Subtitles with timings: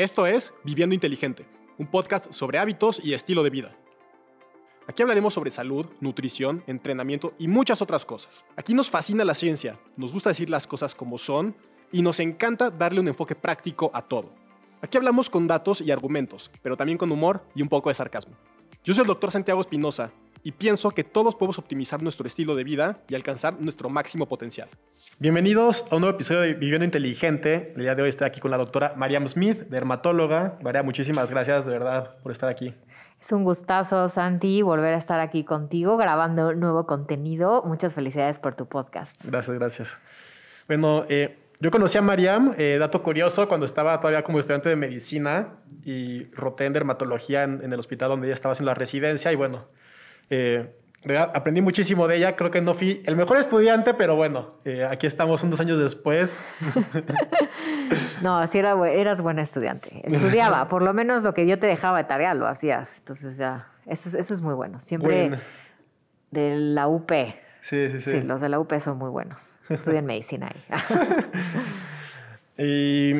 [0.00, 1.46] Esto es Viviendo Inteligente,
[1.76, 3.76] un podcast sobre hábitos y estilo de vida.
[4.86, 8.42] Aquí hablaremos sobre salud, nutrición, entrenamiento y muchas otras cosas.
[8.56, 11.54] Aquí nos fascina la ciencia, nos gusta decir las cosas como son
[11.92, 14.32] y nos encanta darle un enfoque práctico a todo.
[14.80, 18.36] Aquí hablamos con datos y argumentos, pero también con humor y un poco de sarcasmo.
[18.82, 22.64] Yo soy el doctor Santiago Espinosa y pienso que todos podemos optimizar nuestro estilo de
[22.64, 24.68] vida y alcanzar nuestro máximo potencial.
[25.18, 27.72] Bienvenidos a un nuevo episodio de Viviendo Inteligente.
[27.76, 30.58] El día de hoy estoy aquí con la doctora Mariam Smith, dermatóloga.
[30.62, 32.74] María, muchísimas gracias de verdad por estar aquí.
[33.20, 37.62] Es un gustazo, Santi, volver a estar aquí contigo grabando nuevo contenido.
[37.66, 39.14] Muchas felicidades por tu podcast.
[39.22, 39.98] Gracias, gracias.
[40.66, 44.76] Bueno, eh, yo conocí a Mariam, eh, dato curioso, cuando estaba todavía como estudiante de
[44.76, 49.30] medicina y roté en dermatología en, en el hospital donde ella estaba haciendo la residencia
[49.30, 49.66] y bueno,
[50.30, 50.72] eh,
[51.34, 52.36] aprendí muchísimo de ella.
[52.36, 56.42] Creo que no fui el mejor estudiante, pero bueno, eh, aquí estamos unos años después.
[58.22, 60.02] no, sí era, eras buena estudiante.
[60.04, 62.98] Estudiaba, por lo menos lo que yo te dejaba de tarea lo hacías.
[62.98, 64.80] Entonces ya, eso, eso es muy bueno.
[64.80, 65.30] Siempre
[66.30, 67.10] de la UP.
[67.62, 68.10] Sí, sí, sí.
[68.10, 69.60] Sí, los de la UP son muy buenos.
[69.68, 70.64] Estudian medicina ahí.
[72.58, 73.14] y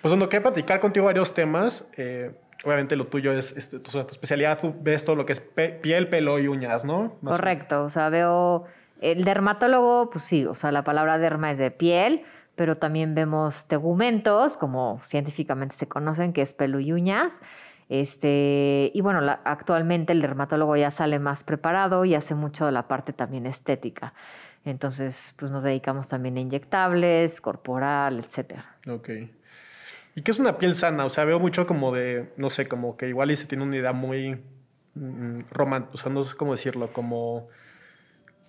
[0.00, 1.88] pues bueno, quería platicar contigo varios temas.
[1.96, 2.32] Eh,
[2.64, 6.38] obviamente lo tuyo es, este, tu, especialidad, tú ves todo lo que es piel, pelo
[6.38, 7.16] y uñas, ¿no?
[7.24, 8.64] Correcto, o sea, veo,
[9.00, 12.24] el dermatólogo, pues sí, o sea, la palabra derma es de piel,
[12.56, 17.32] pero también vemos tegumentos, como científicamente se conocen, que es pelo y uñas.
[17.88, 22.86] Este, y bueno, actualmente el dermatólogo ya sale más preparado y hace mucho de la
[22.86, 24.14] parte también estética.
[24.64, 28.76] Entonces, pues nos dedicamos también a inyectables, corporal, etcétera.
[28.86, 29.08] Ok.
[30.14, 31.04] ¿Y qué es una piel sana?
[31.04, 33.76] O sea, veo mucho como de, no sé, como que igual y se tiene una
[33.76, 34.42] idea muy
[34.94, 37.48] mm, romántica, o sea, no sé cómo decirlo, como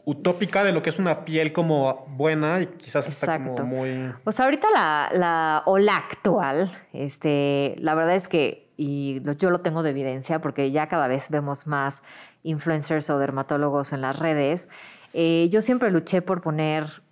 [0.05, 4.13] utópica de lo que es una piel como buena y quizás está como muy...
[4.23, 9.83] Pues ahorita la, la ola actual, este, la verdad es que, y yo lo tengo
[9.83, 12.01] de evidencia porque ya cada vez vemos más
[12.43, 14.69] influencers o dermatólogos en las redes,
[15.13, 17.03] eh, yo siempre luché por poner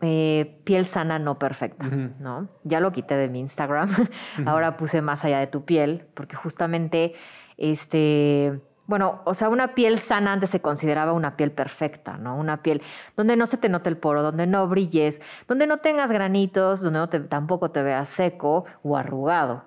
[0.00, 2.48] eh, piel sana no perfecta, ¿no?
[2.64, 3.88] Ya lo quité de mi Instagram,
[4.46, 7.14] ahora puse más allá de tu piel, porque justamente,
[7.56, 12.36] este, bueno, o sea, una piel sana antes se consideraba una piel perfecta, ¿no?
[12.36, 12.82] Una piel
[13.16, 16.98] donde no se te note el poro, donde no brilles, donde no tengas granitos, donde
[16.98, 19.64] no te, tampoco te veas seco o arrugado.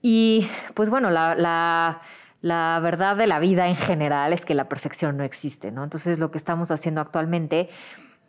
[0.00, 2.02] Y pues bueno, la, la,
[2.40, 5.82] la verdad de la vida en general es que la perfección no existe, ¿no?
[5.82, 7.68] Entonces lo que estamos haciendo actualmente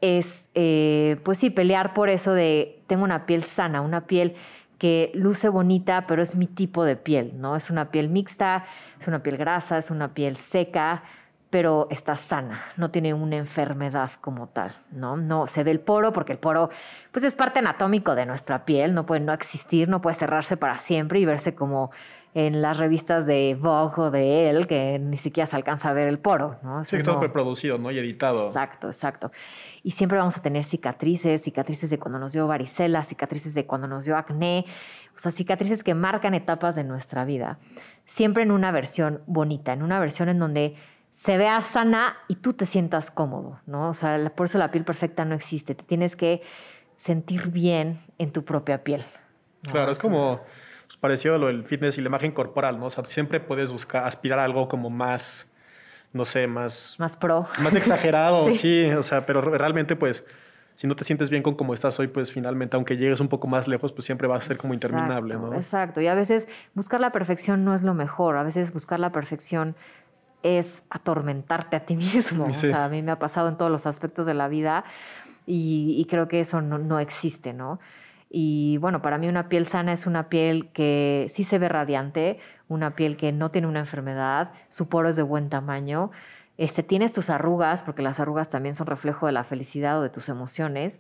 [0.04, 4.36] es, eh, pues sí, pelear por eso de tengo una piel sana, una piel
[4.78, 7.56] que luce bonita, pero es mi tipo de piel, ¿no?
[7.56, 8.66] Es una piel mixta,
[9.00, 11.04] es una piel grasa, es una piel seca,
[11.50, 15.16] pero está sana, no tiene una enfermedad como tal, ¿no?
[15.16, 16.70] No se ve el poro porque el poro
[17.14, 20.78] pues es parte anatómico de nuestra piel, no puede no existir, no puede cerrarse para
[20.80, 21.92] siempre y verse como
[22.36, 26.08] en las revistas de Vogue o de él, que ni siquiera se alcanza a ver
[26.08, 26.84] el poro, ¿no?
[26.84, 27.92] sí, todo preproducido, ¿no?
[27.92, 28.48] Y editado.
[28.48, 29.32] Exacto, exacto.
[29.84, 33.88] Y siempre vamos a tener cicatrices, cicatrices de cuando nos dio varicela, cicatrices de cuando
[33.88, 34.66] nos dio acné,
[35.16, 37.60] o sea, cicatrices que marcan etapas de nuestra vida.
[38.06, 40.76] Siempre en una versión bonita, en una versión en donde
[41.12, 43.90] se vea sana y tú te sientas cómodo, ¿no?
[43.90, 45.76] O sea, por eso la piel perfecta no existe.
[45.76, 46.42] Te tienes que
[46.98, 49.04] sentir bien en tu propia piel.
[49.62, 50.42] Claro, es como
[50.94, 52.86] pues, parecido a lo del fitness y la imagen corporal, ¿no?
[52.86, 55.52] O sea, siempre puedes buscar, aspirar a algo como más,
[56.12, 56.96] no sé, más...
[57.00, 57.48] Más pro.
[57.60, 58.92] Más exagerado, sí.
[58.92, 60.26] o sea, pero realmente pues
[60.76, 63.48] si no te sientes bien con cómo estás hoy, pues finalmente, aunque llegues un poco
[63.48, 65.54] más lejos, pues siempre va a ser como interminable, ¿no?
[65.54, 66.02] Exacto.
[66.02, 68.38] Y a veces buscar la perfección no es lo mejor.
[68.38, 69.76] A veces buscar la perfección
[70.42, 72.46] es atormentarte a ti mismo.
[72.46, 74.84] O sea, a mí me ha pasado en todos los aspectos de la vida
[75.46, 77.80] y, creo que eso no, no existe, ¿no?
[78.36, 82.40] Y bueno, para mí una piel sana es una piel que sí se ve radiante,
[82.68, 86.10] una piel que no tiene una enfermedad, su poro es de buen tamaño.
[86.58, 90.10] Este, tienes tus arrugas, porque las arrugas también son reflejo de la felicidad o de
[90.10, 91.00] tus emociones,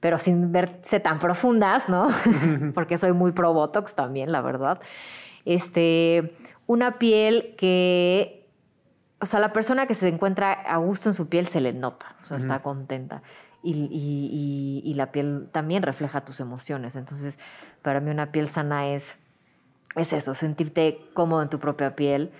[0.00, 2.08] pero sin verse tan profundas, ¿no?
[2.74, 4.80] porque soy muy pro Botox también, la verdad.
[5.44, 6.34] Este,
[6.66, 8.48] una piel que,
[9.20, 12.16] o sea, la persona que se encuentra a gusto en su piel se le nota,
[12.22, 13.22] o sea, está contenta
[13.62, 16.96] y, la piel también refleja tus emociones.
[16.96, 17.38] Entonces,
[17.82, 19.14] para mí una piel sana es,
[19.96, 22.32] es eso, sentirte cómodo en tu propia piel,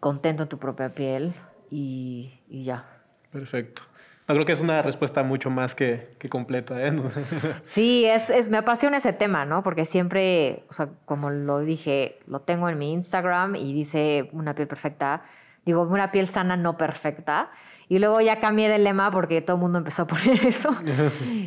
[0.00, 1.34] contento en tu propia piel
[1.70, 2.86] y, ya.
[3.30, 3.82] Perfecto.
[4.26, 6.86] creo que es una respuesta mucho más que, completa.
[6.86, 6.92] ¿eh?
[7.64, 9.62] sí, es, es, me apasiona ese tema, ¿no?
[9.62, 14.54] Porque siempre, o sea, como lo dije, lo tengo en mi Instagram y dice una
[14.54, 15.24] piel perfecta,
[15.64, 17.50] digo, una piel sana no perfecta.
[17.88, 20.70] Y luego ya cambié de lema porque todo el mundo empezó a poner eso.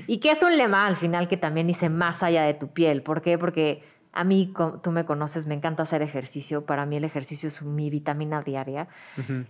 [0.07, 3.01] y que es un lema al final que también dice más allá de tu piel.
[3.01, 3.37] ¿Por qué?
[3.37, 4.51] Porque A mí,
[4.81, 6.65] tú me conoces, me encanta hacer ejercicio.
[6.65, 8.87] Para mí el ejercicio es mi vitamina diaria.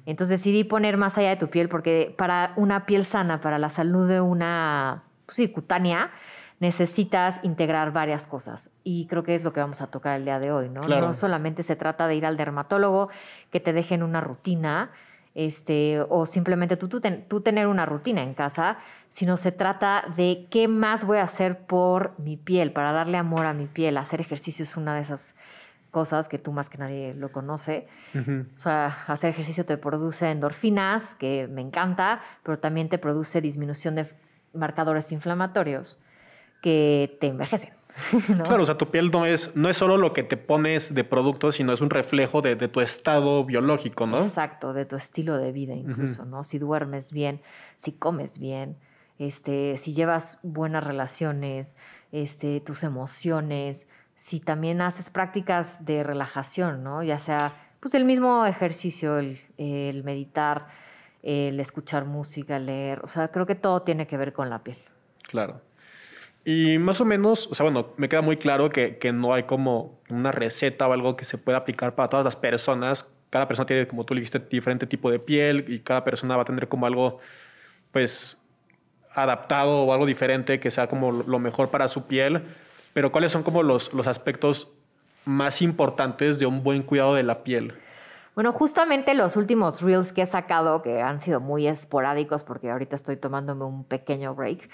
[0.06, 3.70] Entonces decidí poner más allá de tu piel porque para una piel sana, para la
[3.70, 6.12] salud de una pues sí, cutánea,
[6.60, 8.70] necesitas integrar varias cosas.
[8.84, 10.82] Y creo que es lo que vamos a tocar el día de hoy, ¿no?
[10.82, 13.10] No solamente se trata de ir al dermatólogo,
[13.52, 14.92] que te dejen una rutina,
[15.36, 18.78] este, o simplemente tú, tú, tener una rutina en casa,
[19.10, 23.46] sino se trata de qué más voy a hacer por mi piel, para darle amor
[23.46, 23.98] a mi piel.
[23.98, 25.36] Hacer ejercicio es una de esas
[25.92, 27.88] cosas que tú más que nadie lo conoce.
[28.56, 33.96] O sea, hacer ejercicio te produce endorfinas, que me encanta, pero también te produce disminución
[33.96, 34.08] de
[34.54, 36.00] marcadores inflamatorios
[36.62, 37.79] que te envejecen.
[38.46, 41.04] Claro, o sea, tu piel no es, no es solo lo que te pones de
[41.04, 44.24] producto, sino es un reflejo de, tu estado biológico, ¿no?
[44.24, 46.44] Exacto, de tu estilo de vida incluso, ¿no?
[46.44, 47.42] Si duermes bien,
[47.78, 48.78] si comes bien,
[49.18, 51.76] este, si llevas buenas relaciones,
[52.12, 57.04] este, tus emociones, si también haces prácticas de relajación, ¿no?
[57.04, 60.68] Ya sea, pues el mismo ejercicio, el, el meditar,
[61.24, 64.78] el escuchar música, leer, o sea, creo que todo tiene que ver con la piel.
[65.24, 65.62] Claro.
[66.46, 69.44] Y más o menos, o sea, bueno, me queda muy claro que, que, no hay
[69.44, 73.12] como una receta o algo que se pueda aplicar para todas las personas.
[73.30, 76.46] Cada persona tiene, como tú dijiste, diferente tipo de piel y cada persona va a
[76.46, 77.20] tener como algo,
[77.92, 78.42] pues,
[79.14, 82.44] adaptado o algo diferente que sea como lo mejor para su piel.
[82.94, 84.70] Pero ¿cuáles son como los, los aspectos
[85.26, 87.76] más importantes de un buen cuidado de la piel?
[88.36, 92.96] Bueno, justamente los últimos reels que he sacado, que han sido muy esporádicos porque ahorita
[92.96, 94.70] estoy tomándome un pequeño break,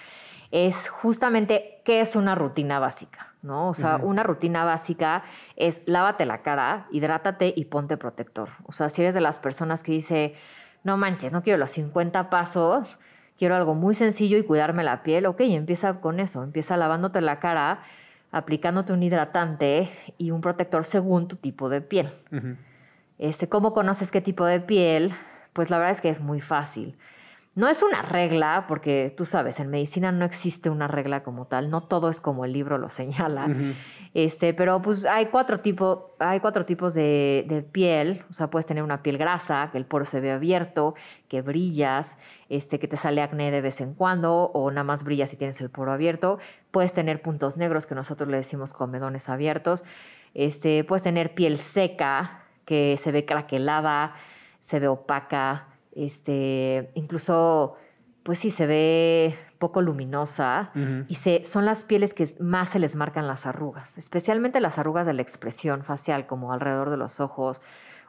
[0.52, 3.70] es justamente qué es una rutina básica, ¿no?
[3.70, 5.24] O sea, una rutina básica
[5.56, 8.50] es lávate la cara, hidrátate y ponte protector.
[8.66, 10.36] O sea, si eres de las personas que dice,
[10.84, 13.00] no manches, no quiero los 50 pasos,
[13.38, 17.40] quiero algo muy sencillo y cuidarme la piel, ok, empieza con eso, empieza lavándote la
[17.40, 17.84] cara,
[18.32, 22.14] aplicándote un hidratante y un protector según tu tipo de piel.
[23.18, 25.14] este, ¿Cómo conoces qué tipo de piel?
[25.54, 26.98] Pues la verdad es que es muy fácil.
[27.56, 31.70] No es una regla, porque tú sabes, en medicina no existe una regla como tal,
[31.70, 33.48] no todo es como el libro lo señala.
[34.14, 38.66] este, pero pues hay cuatro, tipo, hay cuatro tipos de, de, piel, o sea, puedes
[38.66, 40.96] tener una piel grasa, que el poro se ve abierto,
[41.30, 42.18] que brillas,
[42.50, 45.62] este, que te sale acné de vez en cuando, o nada más brillas si tienes
[45.62, 46.40] el poro abierto.
[46.72, 49.86] Puedes tener puntos negros, que nosotros le decimos comedones abiertos.
[50.34, 54.14] Este, puedes tener piel seca, que se ve craquelada,
[54.60, 57.76] se ve opaca, este, incluso,
[58.24, 60.72] pues sí, se ve poco luminosa
[61.08, 65.08] y se, son las pieles que más se les marcan las arrugas, especialmente las arrugas
[65.08, 67.62] de la expresión facial, como alrededor de los ojos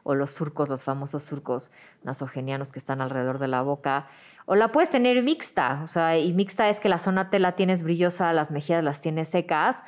[0.03, 1.73] o los surcos, los famosos surcos
[2.03, 4.09] nasogenianos que están alrededor de la boca.
[4.45, 7.53] O la puedes tener mixta, o sea, y mixta es que la zona te la
[7.53, 9.83] tienes brillosa, las mejillas las tienes secas,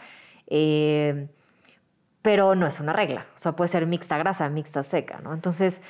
[0.48, 1.28] eh,
[2.22, 3.26] pero no es una regla.
[3.34, 5.34] O sea, puede ser mixta grasa, mixta seca, ¿no?
[5.34, 5.80] Entonces,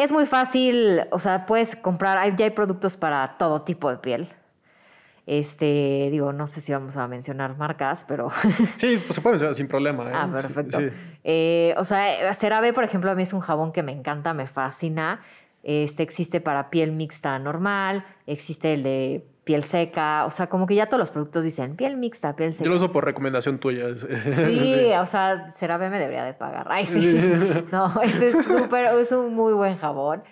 [0.00, 4.28] es muy fácil, o sea, puedes comprar, ya hay productos para todo tipo de piel.
[5.26, 8.30] Este, digo, no sé si vamos a mencionar marcas, pero...
[8.76, 10.08] Sí, pues se puede mencionar sin problema.
[10.08, 10.12] ¿eh?
[10.14, 10.78] Ah, perfecto.
[11.22, 14.46] Eh, o sea, CeraVe, por ejemplo, a mí es un jabón que me encanta, me
[14.46, 15.20] fascina.
[15.62, 20.76] Este existe para piel mixta normal, existe el de piel seca, o sea, como que
[20.76, 22.62] ya todos los productos dicen piel mixta, piel seca.
[22.62, 23.86] Yo lo uso por recomendación tuya.
[23.96, 26.68] Sí, o sea, CeraVe me debería de pagar.
[26.70, 27.18] Ay, sí.
[27.72, 30.22] no, ese es súper, es un muy buen jabón.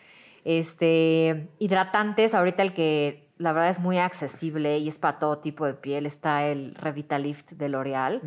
[0.45, 5.67] Este, hidratantes, ahorita el que la verdad es muy accesible y es para todo tipo
[5.67, 8.23] de piel, está el Revitalift de L'Oreal,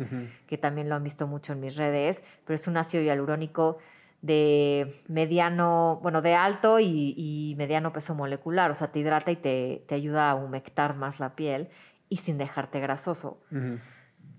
[0.46, 3.78] que también lo han visto mucho en mis redes, pero es un ácido hialurónico
[4.22, 9.84] de mediano, bueno, de alto y, mediano peso molecular, o sea, te hidrata y te,
[9.90, 11.68] ayuda a humectar más la piel
[12.08, 13.40] y sin dejarte grasoso.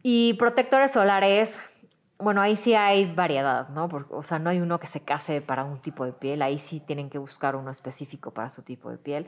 [0.01, 1.55] Y protectores solares,
[2.17, 3.89] bueno, ahí sí hay variedad, ¿no?
[4.09, 6.79] o sea, no hay uno que se case para un tipo de piel, ahí sí
[6.79, 9.27] tienen que buscar uno específico para su tipo de piel.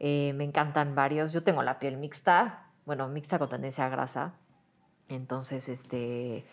[0.00, 1.32] Eh, me encantan varios.
[1.32, 4.32] Yo tengo la piel mixta, bueno, mixta con tendencia a grasa.
[5.08, 6.46] Entonces, este,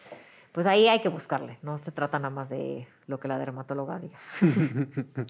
[0.51, 3.99] pues ahí hay que buscarle, no se trata nada más de lo que la dermatóloga
[3.99, 4.17] diga.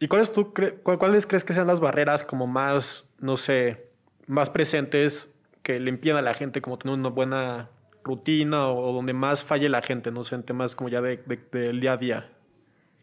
[0.00, 3.90] ¿Y cuáles tú cuáles crees que sean las barreras como más, no sé,
[4.26, 7.68] más presentes que le impiden a la gente como tener una buena
[8.04, 11.72] rutina o, donde más falle la gente, no sé, en temas como ya del de,
[11.72, 12.32] día a día?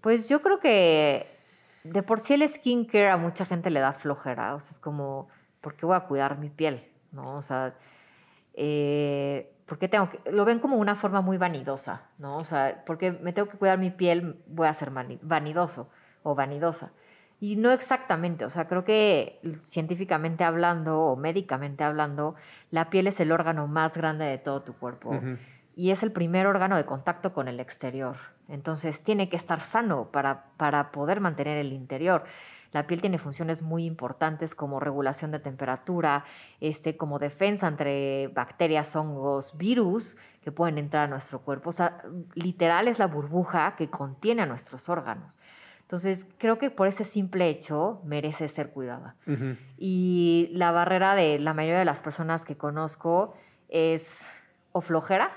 [0.01, 1.27] Pues yo creo que
[1.83, 5.27] de por sí el skincare a mucha gente le da flojera, o sea, es como,
[5.61, 6.83] ¿por qué voy a cuidar mi piel?
[7.11, 7.37] ¿No?
[7.37, 7.75] O sea,
[8.53, 12.37] eh, porque tengo que, lo ven como una forma muy vanidosa, ¿no?
[12.37, 15.89] O sea, porque me tengo que cuidar mi piel, voy a ser vanidoso
[16.23, 16.91] o vanidosa.
[17.39, 22.35] Y no exactamente, o sea, creo que científicamente hablando o médicamente hablando,
[22.71, 25.19] la piel es el órgano más grande de todo tu cuerpo.
[25.75, 28.17] y es el primer órgano de contacto con el exterior.
[28.47, 32.23] Entonces tiene que estar sano para, para poder mantener el interior.
[32.75, 36.25] La piel tiene funciones muy importantes como regulación de temperatura,
[36.59, 41.69] este, como defensa entre bacterias, hongos, virus que pueden entrar a nuestro cuerpo.
[41.69, 42.03] O sea,
[42.33, 45.39] literal es la burbuja que contiene a nuestros órganos.
[45.83, 49.15] Entonces, creo que por ese simple hecho merece ser cuidada.
[49.77, 53.35] Y la barrera de la mayoría de las personas que conozco
[53.69, 54.19] es
[54.77, 55.31] o flojera,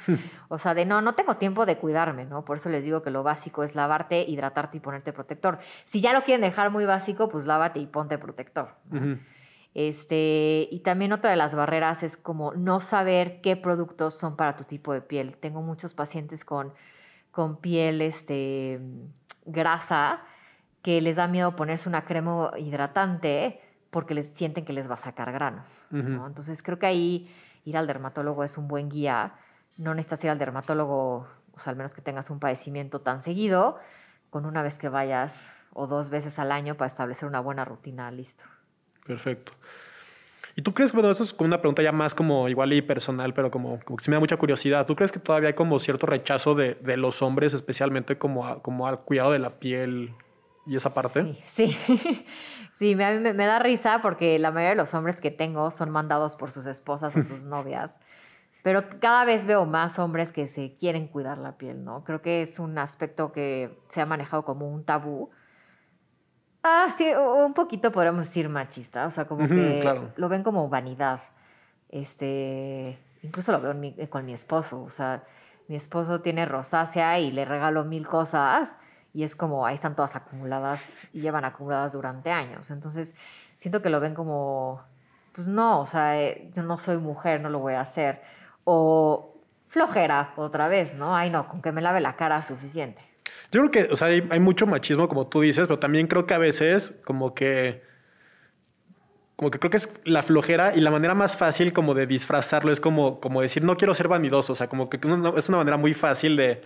[0.48, 2.44] o sea, de no, no tengo tiempo de cuidarme, ¿no?
[2.44, 5.58] Por eso les digo que lo básico es lavarte, hidratarte y ponerte protector.
[5.84, 8.76] Si ya lo quieren dejar muy básico, pues lávate y ponte protector.
[9.74, 14.54] Este, y también otra de las barreras es como no saber qué productos son para
[14.54, 15.38] tu tipo de piel.
[15.38, 16.72] Tengo muchos pacientes con,
[17.32, 18.78] con piel este,
[19.44, 20.22] grasa
[20.82, 23.60] que les da miedo ponerse una crema hidratante
[23.90, 25.84] porque les sienten que les va a sacar granos.
[25.90, 29.34] Entonces creo que ahí ir al dermatólogo es un buen guía.
[29.76, 33.78] No necesitas ir al dermatólogo, o sea, al menos que tengas un padecimiento tan seguido,
[34.30, 35.40] con una vez que vayas
[35.72, 38.44] o dos veces al año para establecer una buena rutina, listo.
[39.06, 39.52] Perfecto.
[40.56, 43.34] ¿Y tú crees, bueno, esto es como una pregunta ya más como igual y personal,
[43.34, 44.86] pero como, como que sí me da mucha curiosidad.
[44.86, 48.86] ¿Tú crees que todavía hay como cierto rechazo de, de los hombres, especialmente como, como
[48.86, 50.14] al cuidado de la piel
[50.66, 51.42] y esa parte?
[51.46, 52.26] Sí, sí.
[52.74, 56.34] Sí, me, me, da risa porque la mayoría de los hombres que tengo son mandados
[56.34, 58.00] por sus esposas o sus novias.
[58.64, 62.02] Pero cada vez veo más hombres que se quieren cuidar la piel, ¿no?
[62.02, 65.30] Creo que es un aspecto que se ha manejado como un tabú.
[66.64, 71.20] Ah, sí, un poquito podríamos decir machista, o sea, como que lo ven como vanidad.
[71.90, 75.22] Este, incluso lo veo con mi esposo, o sea,
[75.68, 78.76] mi esposo tiene rosácea y le regalo mil cosas
[79.14, 82.70] y es como ahí están todas acumuladas y llevan acumuladas durante años.
[82.70, 83.14] Entonces,
[83.58, 84.82] siento que lo ven como,
[85.32, 88.20] pues no, o sea, eh, yo no soy mujer, no lo voy a hacer.
[88.64, 89.36] O
[89.68, 91.16] flojera otra vez, ¿no?
[91.16, 93.02] Ay, no, con que me lave la cara suficiente.
[93.52, 96.26] Yo creo que, o sea, hay, hay mucho machismo, como tú dices, pero también creo
[96.26, 97.82] que a veces como que
[99.36, 102.70] como que creo que es la flojera y la manera más fácil como de disfrazarlo
[102.70, 104.98] es como, como decir no quiero ser vanidoso, o sea, como que
[105.36, 106.62] es una manera muy fácil de,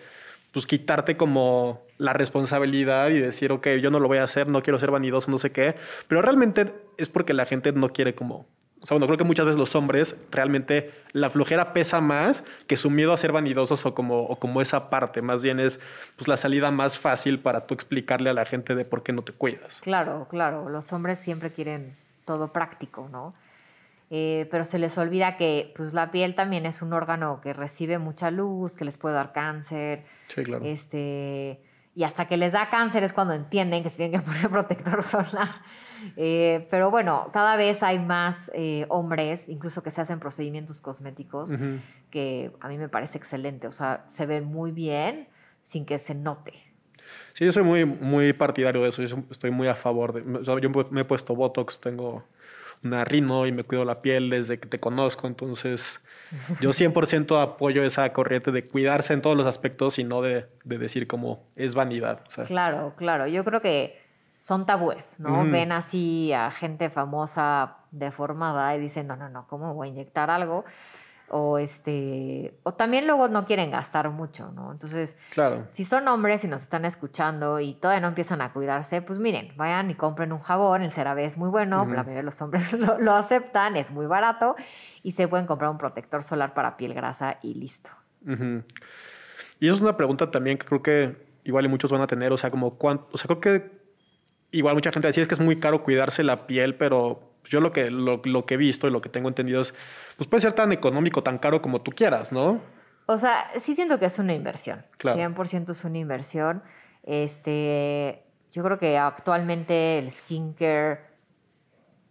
[0.52, 4.62] pues quitarte como la responsabilidad y decir, ok, yo no lo voy a hacer, no
[4.62, 5.76] quiero ser vanidoso, no sé qué,
[6.06, 8.46] pero realmente es porque la gente no quiere como...
[8.80, 12.76] O sea, bueno, creo que muchas veces los hombres realmente la flojera pesa más que
[12.76, 15.20] su miedo a ser vanidosos o como, o como esa parte.
[15.20, 15.80] Más bien es
[16.14, 19.22] pues, la salida más fácil para tú explicarle a la gente de por qué no
[19.22, 19.80] te cuidas.
[19.80, 20.68] Claro, claro.
[20.68, 23.34] Los hombres siempre quieren todo práctico, ¿no?
[24.10, 27.98] Eh, pero se les olvida que pues, la piel también es un órgano que recibe
[27.98, 30.04] mucha luz, que les puede dar cáncer.
[30.28, 30.64] Sí, claro.
[30.64, 31.60] Este,
[31.94, 35.02] y hasta que les da cáncer es cuando entienden que se tienen que poner protector
[35.02, 35.48] solar.
[36.16, 41.50] Eh, pero bueno, cada vez hay más eh, hombres, incluso que se hacen procedimientos cosméticos,
[42.10, 43.66] que a mí me parece excelente.
[43.66, 45.28] O sea, se ven muy bien
[45.62, 46.54] sin que se note.
[47.34, 49.02] Sí, yo soy muy, muy partidario de eso.
[49.02, 50.44] Yo estoy muy a favor de.
[50.44, 52.24] yo me he puesto Botox, tengo
[52.82, 55.26] una rino y me cuido la piel desde que te conozco.
[55.26, 56.00] Entonces,
[56.60, 61.06] yo 100% apoyo esa corriente de cuidarse en todos los aspectos y no de, decir
[61.06, 62.20] como es vanidad.
[62.46, 63.26] Claro, claro.
[63.26, 64.00] Yo creo que
[64.40, 65.44] son tabúes, ¿no?
[65.44, 70.30] Ven así a gente famosa deformada y dicen, no, no, no, ¿cómo voy a inyectar
[70.30, 70.64] algo?
[71.30, 74.72] O este o también luego no quieren gastar mucho, ¿no?
[74.72, 75.66] Entonces, claro.
[75.70, 79.52] si son hombres y nos están escuchando y todavía no empiezan a cuidarse, pues miren,
[79.56, 82.72] vayan y compren un jabón, el CeraVe es muy bueno, la mayoría de los hombres
[83.00, 84.56] lo, aceptan, es muy barato
[85.02, 87.90] y se pueden comprar un protector solar para piel grasa y listo.
[89.60, 92.32] Y eso es una pregunta también que creo que igual y muchos van a tener,
[92.32, 93.77] o sea, como cuánto, o sea, creo que
[94.50, 97.72] igual mucha gente decía es que es muy caro cuidarse la piel, pero yo lo
[97.72, 99.74] que, lo, lo que he visto y lo que tengo entendido es
[100.16, 102.60] pues puede ser tan económico, tan caro como tú quieras, ¿no?
[103.06, 104.84] O sea, sí siento que es una inversión.
[104.98, 105.18] Claro.
[105.18, 106.62] 100% es una inversión.
[107.04, 111.00] Este, yo creo que actualmente el skincare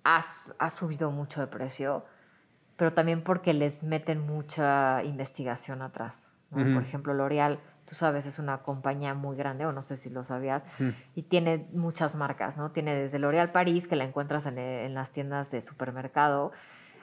[0.03, 0.21] ha,
[0.57, 2.05] ha subido mucho de precio,
[2.77, 6.27] pero también porque les meten mucha investigación atrás.
[6.49, 10.23] Por ejemplo, L'Oreal, tú sabes, es una compañía muy grande, o no sé si lo
[10.23, 10.63] sabías,
[11.15, 12.71] y tiene muchas marcas, ¿no?
[12.71, 16.51] Tiene desde L'Oreal París, que la encuentras en, en las tiendas de supermercado,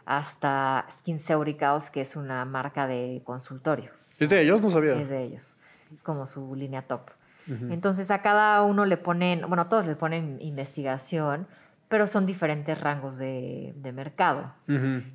[0.04, 3.90] hasta SkinCeuticals, que es una marca de consultorio.
[4.18, 4.60] ¿Es de ellos?
[4.60, 4.94] No sabía.
[4.94, 5.56] Es de ellos.
[5.94, 7.10] Es como su línea top.
[7.46, 11.46] Entonces a cada uno le ponen, bueno, todos le ponen investigación,
[11.94, 14.52] pero son diferentes rangos de, mercado.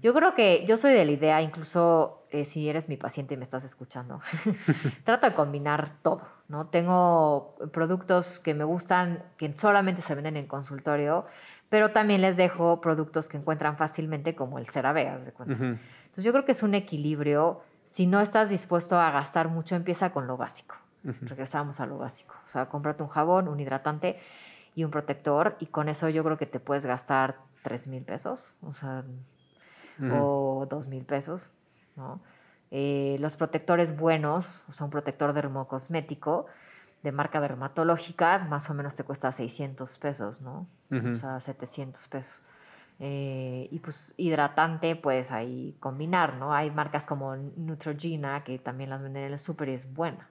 [0.02, 3.38] Yo creo que yo soy de la idea, incluso eh, si eres mi paciente y
[3.38, 4.22] me estás escuchando,
[5.04, 6.68] trato de combinar todo, ¿no?
[6.68, 11.26] Tengo productos que me gustan, que solamente se venden en consultorio,
[11.68, 16.46] pero también les dejo productos que encuentran fácilmente como el CeraVe, de Entonces yo creo
[16.46, 20.78] que es un equilibrio Si no estás dispuesto a gastar mucho, empieza con lo básico.
[21.04, 22.36] Regresamos a lo básico.
[22.48, 24.18] O sea, cómprate un jabón, un hidratante
[24.80, 28.56] y un protector y con eso yo creo que te puedes gastar 3 mil pesos,
[28.62, 29.04] o sea,
[30.10, 31.52] o 2 mil pesos,
[31.98, 32.22] ¿no?
[32.72, 36.46] Eh, los protectores buenos, o sea, un protector dermocosmético
[37.04, 40.66] de marca dermatológica, más o menos te cuesta 600 pesos, ¿no?
[40.90, 42.42] O sea, 700 pesos.
[43.00, 46.54] Eh, y pues hidratante, pues ahí combinar, ¿no?
[46.54, 50.30] Hay marcas como Neutrogena que también las venden en el súper y es buena.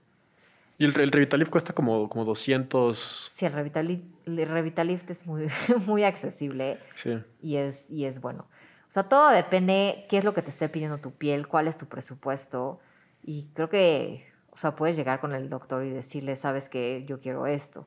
[0.79, 3.31] Y el, el Revitalift cuesta como, como 200.
[3.35, 5.49] Sí, el Revitalift, el Revitalift es muy,
[5.87, 7.19] muy accesible sí.
[7.43, 8.47] y, es, y es bueno.
[8.89, 11.77] O sea, todo depende qué es lo que te esté pidiendo tu piel, cuál es
[11.77, 12.81] tu presupuesto.
[13.23, 17.21] Y creo que, o sea, puedes llegar con el doctor y decirle, sabes que yo
[17.21, 17.87] quiero esto.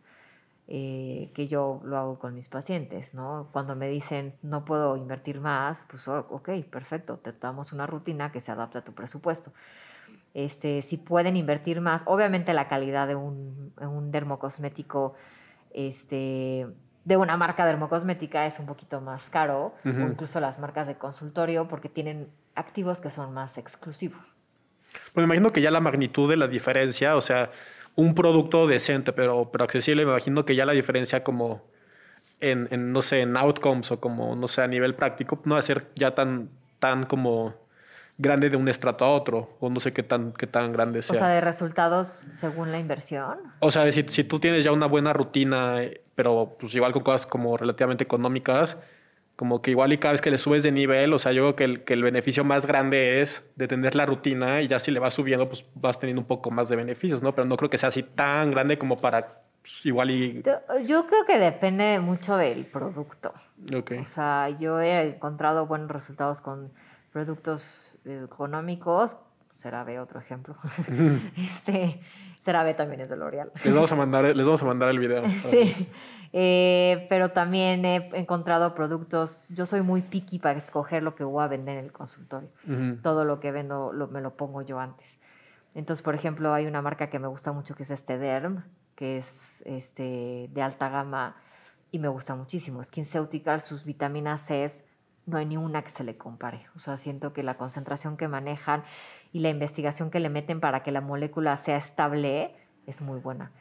[0.68, 3.50] Eh, que yo lo hago con mis pacientes, ¿no?
[3.52, 8.40] Cuando me dicen no puedo invertir más, pues ok, perfecto, te damos una rutina que
[8.40, 9.52] se adapte a tu presupuesto.
[10.34, 15.14] Este, si pueden invertir más, obviamente la calidad de un, un dermocosmético,
[15.74, 16.68] este,
[17.04, 21.68] de una marca dermocosmética es un poquito más caro, o incluso las marcas de consultorio,
[21.68, 24.22] porque tienen activos que son más exclusivos.
[25.14, 27.52] Pues me imagino que ya la magnitud de la diferencia, o sea,
[27.96, 31.64] un producto decente pero, pero accesible, me imagino que ya la diferencia como
[32.40, 35.60] en, en, no sé, en outcomes o como, no sé, a nivel práctico, no va
[35.60, 37.56] a ser ya tan, tan como
[38.22, 41.16] grande de un estrato a otro, o no sé qué tan, qué tan grande sea.
[41.16, 43.40] O sea, de resultados según la inversión.
[43.60, 45.80] O sea, si, si tú tienes ya una buena rutina,
[46.16, 48.78] pero pues igual con cosas como relativamente económicas,
[49.36, 51.56] como que igual y cada vez que le subes de nivel, o sea, yo creo
[51.56, 54.92] que el, que el beneficio más grande es de tener la rutina y ya si
[54.92, 57.34] le vas subiendo, pues vas teniendo un poco más de beneficios, ¿no?
[57.34, 60.44] Pero no creo que sea así tan grande como para pues, igual y...
[60.86, 63.34] Yo, creo que depende mucho del producto.
[63.76, 63.94] Ok.
[64.04, 66.72] O sea, yo he encontrado buenos resultados con
[67.12, 69.18] productos económicos,
[69.54, 70.56] CeraVe otro ejemplo.
[71.38, 72.02] este,
[72.42, 73.52] CeraVe también es de L'Oreal.
[73.64, 75.24] Les vamos a mandar, les vamos a mandar el video.
[75.50, 75.90] sí.
[76.34, 81.44] Eh, pero también he encontrado productos, yo soy muy picky para escoger lo que voy
[81.44, 82.50] a vender en el consultorio.
[83.02, 85.20] Todo lo que vendo me lo pongo yo antes.
[85.76, 88.64] Entonces, por ejemplo, hay una marca que me gusta mucho que es este Derm,
[88.96, 91.36] que es este, de alta gama
[91.92, 92.82] y me gusta muchísimo.
[92.84, 94.64] SkinCeutical, sus vitaminas C
[95.26, 96.66] no hay ni una que se le compare.
[96.76, 98.84] O sea, siento que la concentración que manejan
[99.32, 102.56] y la investigación que le meten para que la molécula sea estable
[102.88, 103.52] es muy buena.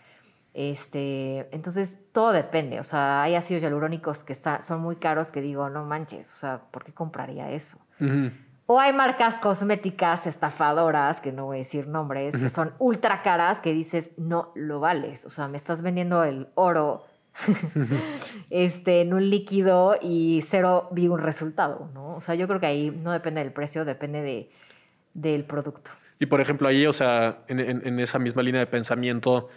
[0.52, 2.80] Este, entonces, todo depende.
[2.80, 6.62] O sea, hay ácidos hialurónicos que son muy caros que digo, no manches, o sea,
[6.70, 7.78] ¿por qué compraría eso?
[8.66, 13.60] O hay marcas cosméticas estafadoras, que no voy a decir nombres, que son ultra caras,
[13.60, 15.24] que dices, no lo vales.
[15.24, 17.04] O sea, me estás vendiendo el oro
[18.50, 22.16] este, en un líquido y cero vi un resultado, ¿no?
[22.16, 24.50] O sea, yo creo que ahí no depende del precio, depende de,
[25.14, 25.90] del producto.
[26.18, 29.48] Y por ejemplo, ahí, o sea, en, en, esa misma línea de pensamiento,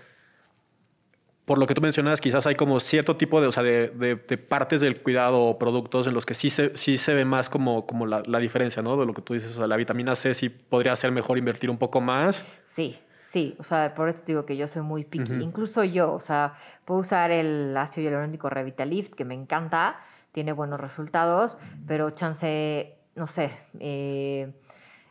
[1.44, 4.38] por lo que tú mencionas, quizás hay como cierto tipo de, o sea, de, de,
[4.38, 7.86] partes del cuidado o productos en los que sí se, sí se ve más como,
[7.86, 8.96] como la, la, diferencia, ¿no?
[8.96, 11.70] De lo que tú dices, o sea, la vitamina C sí podría ser mejor invertir
[11.70, 12.46] un poco más.
[12.64, 12.98] Sí,
[13.34, 15.34] sí, o sea, por eso digo que yo soy muy picky.
[15.34, 20.02] Incluso yo, o sea, Puedo usar el ácido hialurónico Revitalift, que me encanta,
[20.34, 24.52] tiene buenos resultados, pero chance, no sé, eh,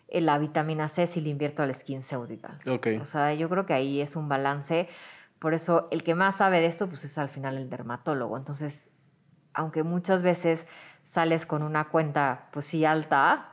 [0.09, 2.59] la vitamina C si le invierto al Skin Ceutical.
[2.67, 2.99] Okay.
[2.99, 4.89] O sea, yo creo que ahí es un balance.
[5.39, 8.37] Por eso el que más sabe de esto, pues es al final el dermatólogo.
[8.37, 8.91] Entonces,
[9.55, 10.67] aunque muchas veces
[11.05, 13.52] sales con una cuenta, pues sí, alta,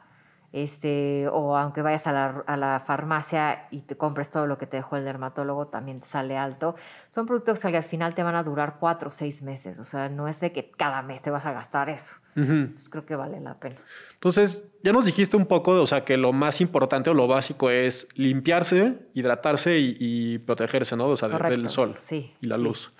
[0.52, 4.66] este, o aunque vayas a la, a la, farmacia y te compres todo lo que
[4.66, 6.76] te dejó el dermatólogo, también te sale alto.
[7.10, 10.10] Son productos que al final te van a durar cuatro o seis meses, o sea,
[10.10, 12.14] no es de que cada mes te vas a gastar eso.
[12.36, 13.76] Entonces creo que vale la pena.
[14.14, 17.70] Entonces, ya nos dijiste un poco, o sea, que lo más importante o lo básico
[17.70, 21.08] es limpiarse, hidratarse y, protegerse, ¿no?
[21.08, 22.94] O sea, del sol sí, y la luz.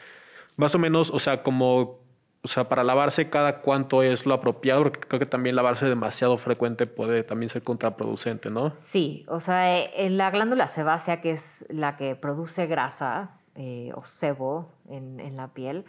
[0.58, 2.00] Más o menos, o sea, como
[2.42, 6.38] o sea, para lavarse cada cuánto es lo apropiado, porque creo que también lavarse demasiado
[6.38, 8.74] frecuente puede también ser contraproducente, ¿no?
[8.78, 13.92] Sí, o sea, eh, en la glándula sebácea, que es la que produce grasa eh,
[13.94, 15.84] o sebo en, en, la piel,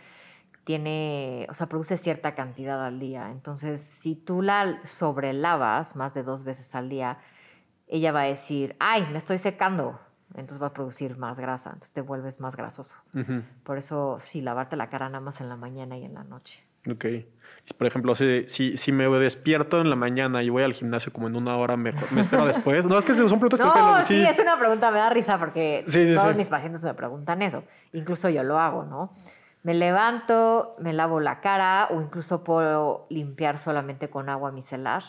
[0.65, 3.31] tiene, o sea, produce cierta cantidad al día.
[3.31, 7.19] Entonces, si tú la sobrelavas más de dos veces al día,
[7.87, 10.01] ella va a decir, ay, me estoy secando,
[10.35, 12.97] entonces va a producir más grasa, entonces te vuelves más grasoso.
[13.65, 16.65] Por eso, sí, lavarte la cara nada más en la mañana y en la noche.
[16.89, 17.05] Ok.
[17.77, 21.27] Por ejemplo, si, si, si me despierto en la mañana y voy al gimnasio como
[21.27, 22.85] en una hora, ¿me, me espero después?
[22.85, 24.05] No, es que son preguntas no, que...
[24.05, 27.65] sí, es una pregunta, me da risa porque todos mis pacientes me preguntan eso.
[27.93, 29.13] Incluso yo lo hago, ¿no?
[29.63, 35.05] Me levanto, me lavo la cara o incluso puedo limpiar solamente con agua micelar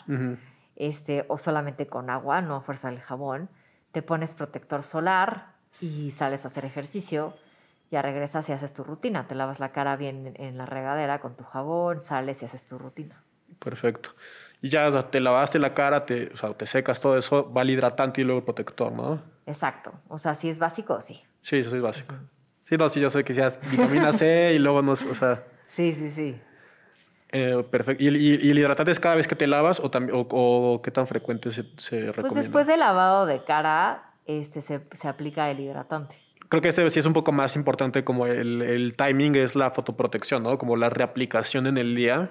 [0.76, 3.48] este, o solamente con agua, no a fuerza del jabón
[3.92, 7.34] te pones protector solar y sales a hacer ejercicio,
[7.90, 11.36] ya regresas y haces tu rutina, te lavas la cara bien en la regadera con
[11.36, 13.22] tu jabón, sales y haces tu rutina.
[13.58, 14.10] Perfecto.
[14.62, 17.70] Y ya te lavaste la cara, te, o sea, te secas todo eso, va el
[17.70, 19.22] hidratante y luego el protector, ¿no?
[19.46, 19.92] Exacto.
[20.08, 21.22] O sea, si es básico, sí.
[21.42, 22.14] Sí, eso es básico.
[22.64, 25.44] Sí, no, sí, yo sé que seas vitamina C y luego no, o sea...
[25.66, 26.40] Sí, sí, sí.
[27.32, 28.04] Eh, perfecto.
[28.04, 31.62] ¿Y, el hidratante es cada vez que te lavas o, o, qué tan frecuente se,
[31.62, 32.28] se pues recomienda?
[32.28, 36.16] Pues después del lavado de cara este, se, se, aplica el hidratante.
[36.48, 39.70] Creo que este sí es un poco más importante como el, el timing es la
[39.70, 40.58] fotoprotección, ¿no?
[40.58, 42.30] Como la reaplicación en el día.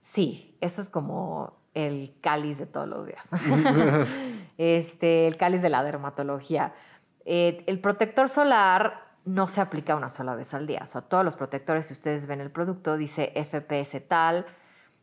[0.00, 3.28] Sí, eso es como el cáliz de todos los días.
[4.58, 6.72] este, el cáliz de la dermatología.
[7.24, 10.80] Eh, el protector solar no se aplica una sola vez al día.
[10.82, 14.46] O sea, todos los protectores, si ustedes ven el producto, dice FPS tal,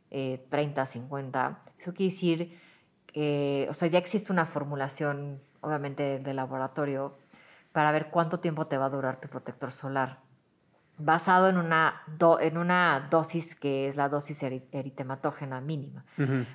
[0.10, 1.60] 30, eh, 50.
[1.80, 2.60] Eso quiere decir
[3.08, 7.18] que, o sea, ya existe una formulación, obviamente, de laboratorio
[7.72, 10.20] para ver cuánto tiempo te va a durar tu protector solar
[10.98, 12.04] basado en una,
[12.42, 16.06] en una dosis que es la dosis eritematógena mínima.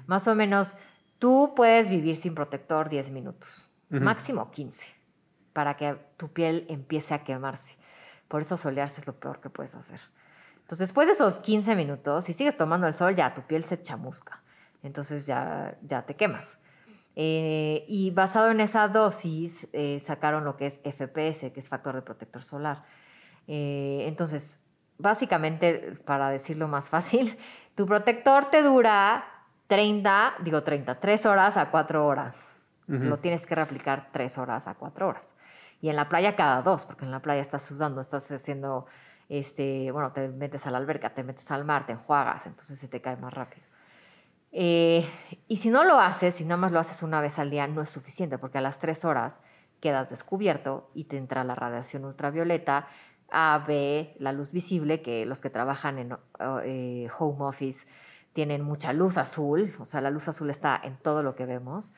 [0.06, 0.76] Más o menos,
[1.18, 4.86] tú puedes vivir sin protector 10 minutos, máximo 15,
[5.56, 7.74] para que tu piel empiece a quemarse.
[8.28, 10.00] Por eso solearse es lo peor que puedes hacer.
[10.56, 13.80] Entonces, después de esos 15 minutos, si sigues tomando el sol, ya tu piel se
[13.80, 14.42] chamusca.
[14.82, 16.58] Entonces ya, ya te quemas.
[17.14, 21.94] Eh, y basado en esa dosis, eh, sacaron lo que es FPS, que es factor
[21.94, 22.82] de protector solar
[23.48, 24.60] eh, entonces,
[24.98, 27.38] básicamente, para decirlo más fácil,
[27.74, 29.24] tu protector te dura
[29.68, 32.52] 30, digo 30, 3 horas a 4 horas.
[32.88, 35.32] Lo tienes que reaplicar 3 horas a 4 horas.
[35.80, 38.86] Y en la playa cada dos, porque en la playa estás sudando, estás haciendo,
[39.28, 42.88] este, bueno, te metes a la alberca, te metes al mar, te enjuagas, entonces se
[42.88, 43.66] te cae más rápido.
[44.52, 45.06] Eh,
[45.48, 47.82] y si no lo haces, si nada más lo haces una vez al día, no
[47.82, 49.40] es suficiente, porque a las 3 horas
[49.80, 52.88] quedas descubierto y te entra la radiación ultravioleta,
[53.30, 56.16] a, B, la luz visible, que los que trabajan en
[56.64, 57.86] eh, home office
[58.32, 61.92] tienen mucha luz azul, o sea, la luz azul está en todo lo que vemos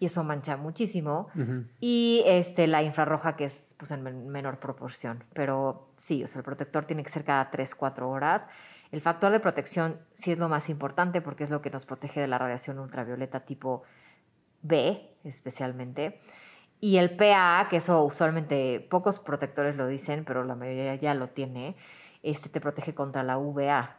[0.00, 1.28] y eso mancha muchísimo.
[1.78, 5.22] Y este, la infrarroja, que es pues, en menor proporción.
[5.34, 8.48] Pero sí, o sea, el protector tiene que ser cada 3, 4 horas.
[8.92, 12.18] El factor de protección sí es lo más importante porque es lo que nos protege
[12.18, 13.82] de la radiación ultravioleta tipo
[14.62, 16.18] B, especialmente.
[16.80, 21.28] Y el PA, que eso usualmente pocos protectores lo dicen, pero la mayoría ya lo
[21.28, 21.76] tiene,
[22.22, 23.98] este te protege contra la UVA.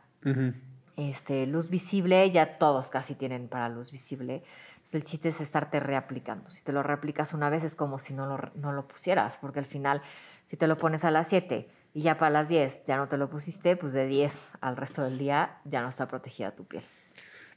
[0.98, 4.44] este, luz visible, ya todos casi tienen para luz visible.
[4.82, 6.50] Entonces el chiste es estarte reaplicando.
[6.50, 9.60] Si te lo reaplicas una vez es como si no lo, no lo pusieras, porque
[9.60, 10.02] al final,
[10.50, 13.17] si te lo pones a las 7 y ya para las 10 ya no te
[13.17, 16.84] lo pusiste, pues de 10 al resto del día ya no está protegida tu piel.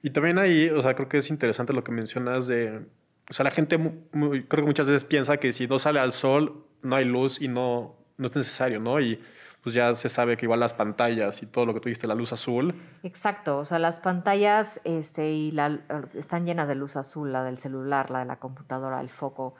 [0.02, 2.86] Y también ahí, o sea, creo que es interesante lo que mencionas de
[3.30, 6.66] o sea, la gente creo que muchas veces piensa que si no sale al sol,
[6.82, 9.00] no hay luz y no, no es necesario, ¿no?
[9.00, 9.18] Y
[9.64, 12.14] pues ya se sabe que igual las pantallas y todo lo que tú dijiste, la
[12.14, 12.74] luz azul.
[13.02, 15.80] Exacto, o sea, las pantallas este, y la,
[16.14, 19.54] están llenas de luz azul, la del celular, la de la computadora, el foco,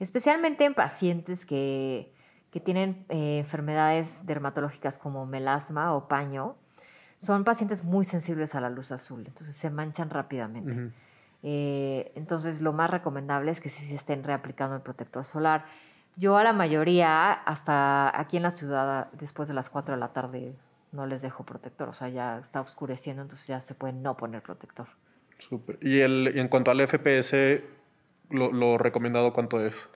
[0.00, 2.12] especialmente en pacientes que,
[2.50, 6.56] que tienen eh, enfermedades dermatológicas como melasma o paño,
[7.18, 10.92] son pacientes muy sensibles a la luz azul, entonces se manchan rápidamente.
[11.44, 15.66] Eh, entonces, lo más recomendable es que sí se estén reaplicando el protector solar.
[16.16, 20.08] Yo a la mayoría, hasta aquí en la ciudad, después de las 4 de la
[20.12, 20.54] tarde,
[20.92, 21.88] no les dejo protector.
[21.88, 24.86] O sea, ya está oscureciendo, entonces ya se puede no poner protector.
[25.38, 25.78] Súper.
[25.80, 27.62] ¿Y, el, en cuanto al FPS,
[28.30, 29.88] lo, lo, recomendado cuánto es?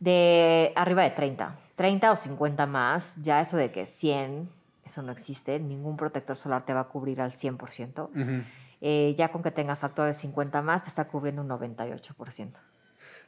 [0.00, 1.56] De arriba de 30.
[1.76, 3.14] 30 o 50 más.
[3.22, 4.48] Ya eso de que 100,
[4.84, 5.58] eso no existe.
[5.58, 8.10] Ningún protector solar te va a cubrir al 100%.
[8.14, 8.44] Uh
[8.86, 12.50] eh, ya con que tenga factor de 50 más, te está cubriendo un 98%.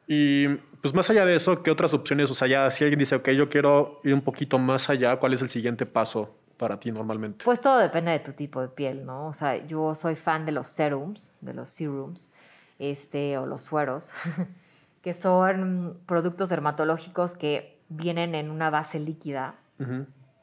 [0.07, 0.49] Y
[0.81, 2.31] pues más allá de eso, ¿qué otras opciones?
[2.31, 5.35] O sea, ya si alguien dice, ok, yo quiero ir un poquito más allá, ¿cuál
[5.35, 7.45] es el siguiente paso para ti normalmente?
[7.45, 9.27] Pues todo depende de tu tipo de piel, ¿no?
[9.27, 12.31] O sea, yo soy fan de los serums, de los serums,
[12.79, 14.11] este, o los sueros,
[15.03, 19.57] que son productos dermatológicos que vienen en una base líquida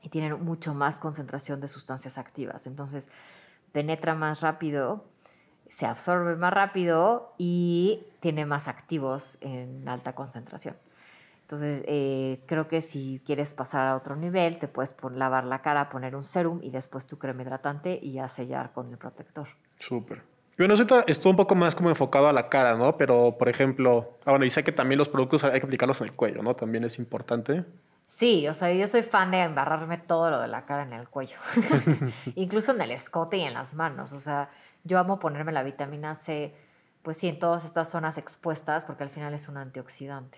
[0.01, 2.67] y tienen mucho más concentración de sustancias activas.
[2.67, 3.09] Entonces,
[3.71, 5.05] penetra más rápido,
[5.69, 10.75] se absorbe más rápido y tiene más activos en alta concentración.
[11.41, 15.89] Entonces, eh, creo que si quieres pasar a otro nivel, te puedes lavar la cara,
[15.89, 19.49] poner un serum y después tu crema hidratante y ya sellar con el protector.
[19.77, 20.23] Súper.
[20.57, 22.95] Bueno, ahorita estuvo un poco más como enfocado a la cara, ¿no?
[22.95, 26.13] Pero, por ejemplo, ah, bueno, dice que también los productos hay que aplicarlos en el
[26.13, 26.55] cuello, ¿no?
[26.55, 27.65] También es importante.
[28.07, 31.09] Sí, o sea, yo soy fan de embarrarme todo lo de la cara en el
[31.09, 31.37] cuello,
[32.35, 34.13] incluso en el escote y en las manos.
[34.13, 34.49] O sea,
[34.83, 36.53] yo amo ponerme la vitamina C
[37.03, 40.37] pues sí, en todas estas zonas expuestas, porque al final es un antioxidante.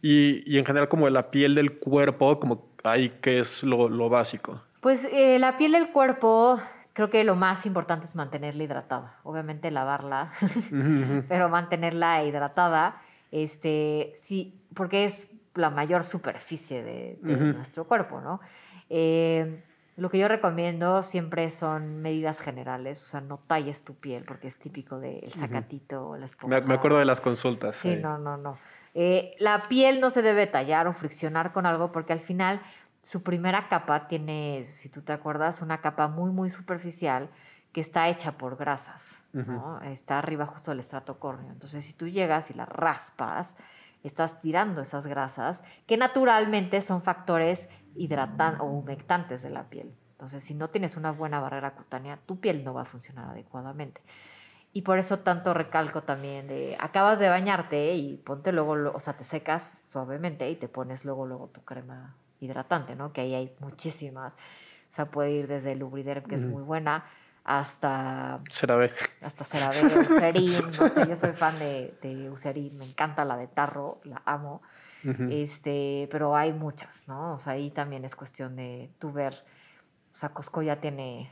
[0.00, 4.08] y, y, en general, como la piel del cuerpo, como ahí, ¿qué es lo, lo
[4.08, 4.62] básico?
[4.80, 6.60] Pues eh, la piel del cuerpo,
[6.92, 9.16] creo que lo más importante es mantenerla hidratada.
[9.24, 10.32] Obviamente lavarla,
[11.28, 18.40] pero mantenerla hidratada, este, sí, porque es la mayor superficie de, nuestro cuerpo, ¿no?
[18.88, 19.64] Eh,
[19.96, 24.48] lo que yo recomiendo siempre son medidas generales, o sea, no talles tu piel porque
[24.48, 26.60] es típico del sacatito o la esponja.
[26.62, 27.76] Me, acuerdo de las consultas.
[27.76, 28.58] Sí, no, no, no.
[28.94, 32.62] Eh, la piel no se debe tallar o friccionar con algo porque al final
[33.02, 37.28] su primera capa tiene, si tú te acuerdas, una capa muy, muy superficial
[37.72, 39.80] que está hecha por grasas, ¿no?
[39.82, 41.52] Está arriba justo del estrato córneo.
[41.52, 43.54] Entonces, si tú llegas y la raspas,
[44.04, 49.92] estás tirando esas grasas que naturalmente son factores hidratantes o humectantes de la piel.
[50.12, 54.00] Entonces, si no tienes una buena barrera cutánea, tu piel no va a funcionar adecuadamente.
[54.72, 59.14] Y por eso tanto recalco también de, acabas de bañarte y ponte luego, o sea,
[59.14, 63.12] te secas suavemente y te pones luego, luego tu crema hidratante, ¿no?
[63.12, 64.32] Que ahí hay muchísimas.
[64.32, 67.04] O sea, puede ir desde Lubriderm, que es muy buena,
[67.44, 68.40] hasta...
[68.50, 68.90] CeraVe.
[69.20, 74.00] Hasta CeraVe, Eucerin, no sé, yo soy fan de, de me encanta la de Tarro,
[74.04, 74.62] la amo
[75.30, 77.34] este, pero hay muchas, ¿no?
[77.34, 79.34] O sea, ahí también es cuestión de tú ver,
[80.12, 81.30] o sea, Costco ya tiene,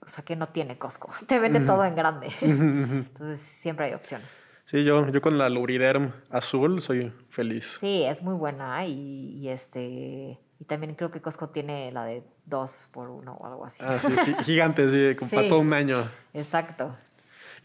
[0.00, 2.28] o sea, que no tiene Costco, te vende todo en grande.
[2.40, 4.28] Entonces, siempre hay opciones.
[4.66, 7.76] Sí, yo, yo con la Luriderm azul soy feliz.
[7.78, 10.40] Sí, es muy buena y, y este...
[10.58, 13.82] Y también creo que Costco tiene la de dos por uno o algo así.
[13.84, 14.08] Ah, sí,
[14.42, 16.10] gigante, sí, para todo un año.
[16.32, 16.96] Exacto.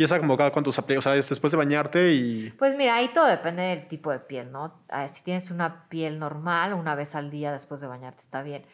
[0.02, 0.98] ¿Y esa como cada cuántos aplica?
[0.98, 2.50] O sea, es después de bañarte y...
[2.58, 4.74] Pues mira, ahí todo depende del tipo de piel, ¿no?
[4.90, 8.66] Ah, si tienes una piel normal, una vez al día después de bañarte está bien.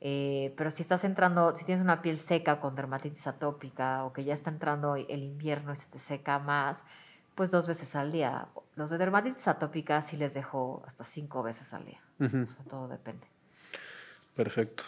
[0.00, 4.22] Eh, pero si estás entrando, si tienes una piel seca con dermatitis atópica o que
[4.22, 6.84] ya está entrando el invierno y se te seca más,
[7.34, 8.46] pues dos veces al día.
[8.76, 12.00] Los de dermatitis atópica sí les dejo hasta cinco veces al día.
[12.20, 13.26] o sea, todo depende.
[14.36, 14.84] Perfecto.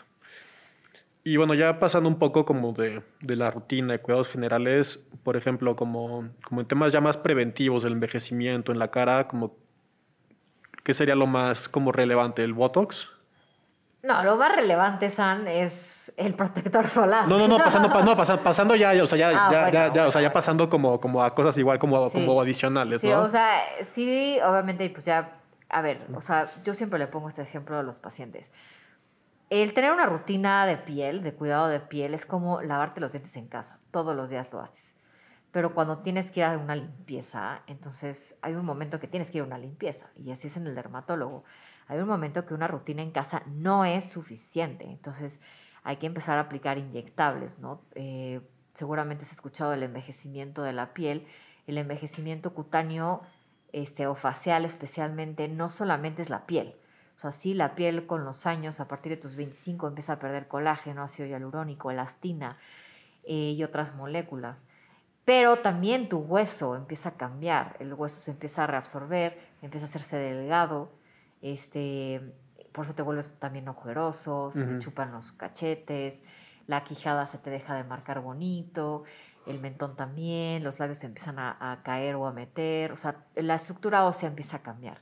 [1.25, 5.37] Y bueno, ya pasando un poco como de, de, la rutina de cuidados generales, por
[5.37, 9.55] ejemplo, como, como en temas ya más preventivos del envejecimiento en la cara, como
[10.83, 12.43] ¿qué sería lo más como relevante?
[12.43, 13.09] ¿El Botox?
[14.03, 17.29] No, lo más relevante, San, es el protector solar.
[17.29, 20.21] No, no, no, pasando, no, pasando ya, o sea, ya, ah, ya, ya, o sea,
[20.21, 24.91] ya pasando como, como a cosas igual como, como adicionales, sí, o sea, sí, obviamente,
[24.91, 25.35] pues ya,
[25.69, 28.51] a ver, o sea, yo siempre le pongo este ejemplo a los pacientes
[29.61, 33.37] el tener una rutina de piel, de cuidado de piel, es como lavarte los dientes
[33.37, 33.79] en casa.
[33.91, 34.95] Todos los días lo haces.
[35.51, 39.37] Pero cuando tienes que ir a una limpieza, entonces hay un momento que tienes que
[39.37, 40.07] ir a una limpieza.
[40.17, 41.45] Y así es en el dermatólogo.
[41.87, 44.87] Hay un momento que una rutina en casa no es suficiente.
[44.87, 45.39] Entonces
[45.83, 47.83] hay que empezar a aplicar inyectables, ¿no?
[47.95, 48.41] Eh,
[48.73, 51.27] seguramente has escuchado el envejecimiento de la piel.
[51.67, 53.21] El envejecimiento cutáneo
[53.73, 56.75] este, o facial especialmente no solamente es la piel
[57.23, 60.19] o sea, sí, la piel con los años, a partir de tus 25, empieza a
[60.19, 62.59] perder colágeno, ácido hialurónico, elastina
[63.23, 64.65] eh, y otras moléculas.
[65.25, 69.89] Pero también tu hueso empieza a cambiar, el hueso se empieza a reabsorber, empieza a
[69.89, 70.91] hacerse delgado,
[71.43, 72.35] este,
[72.73, 76.25] por eso te vuelves también ojeroso, se te chupan los cachetes,
[76.67, 79.05] la quijada se te deja de marcar bonito,
[79.47, 83.15] el mentón también, los labios se empiezan a, a caer o a meter, o sea,
[83.37, 84.99] la estructura ósea empieza a cambiar.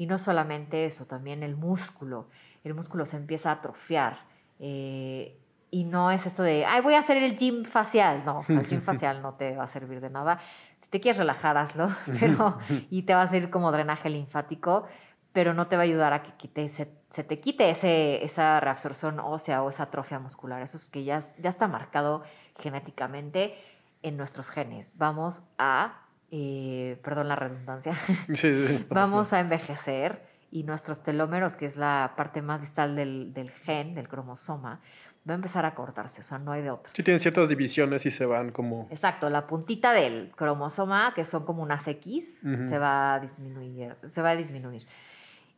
[0.00, 2.30] Y no solamente eso, también el músculo.
[2.64, 4.20] El músculo se empieza a atrofiar.
[4.58, 5.38] Eh,
[5.70, 8.22] y no es esto de, ay, voy a hacer el gym facial.
[8.24, 10.40] No, o sea, el gym facial no te va a servir de nada.
[10.78, 12.56] Si te quieres relajar, hazlo, pero,
[12.90, 14.86] y te va a servir como drenaje linfático,
[15.34, 19.20] pero no te va a ayudar a que quite, se, te quite ese, esa reabsorción
[19.20, 20.62] ósea o esa atrofia muscular.
[20.62, 22.22] Eso es que ya, ya está marcado
[22.58, 23.54] genéticamente
[24.02, 24.94] en nuestros genes.
[24.96, 27.94] Vamos a eh, perdón la redundancia,
[28.88, 33.94] vamos a envejecer y nuestros telómeros, que es la parte más distal del, del, gen,
[33.94, 34.80] del cromosoma,
[35.28, 36.92] va a empezar a cortarse, o sea, no hay de otra.
[36.94, 38.88] Sí, tienen ciertas divisiones y se van como...
[38.90, 43.96] Exacto, la puntita del cromosoma, que son como unas X, se va a disminuir.
[44.08, 44.86] Se va a disminuir.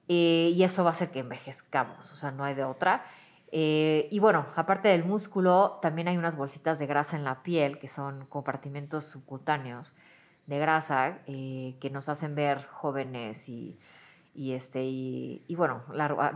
[0.08, 3.04] Eh, y eso va a hacer que envejezcamos, o sea, no hay de otra.
[3.52, 7.78] Eh, y bueno, aparte del músculo, también hay unas bolsitas de grasa en la piel,
[7.78, 9.94] que son compartimentos subcutáneos,
[10.46, 13.78] de grasa eh, que nos hacen ver jóvenes y,
[14.34, 15.82] y este, y, bueno,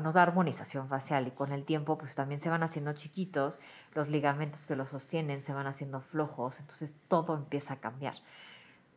[0.03, 3.59] nos da armonización facial y con el tiempo pues también se van haciendo chiquitos,
[3.95, 8.15] los ligamentos que los sostienen se van haciendo flojos, entonces todo empieza a cambiar.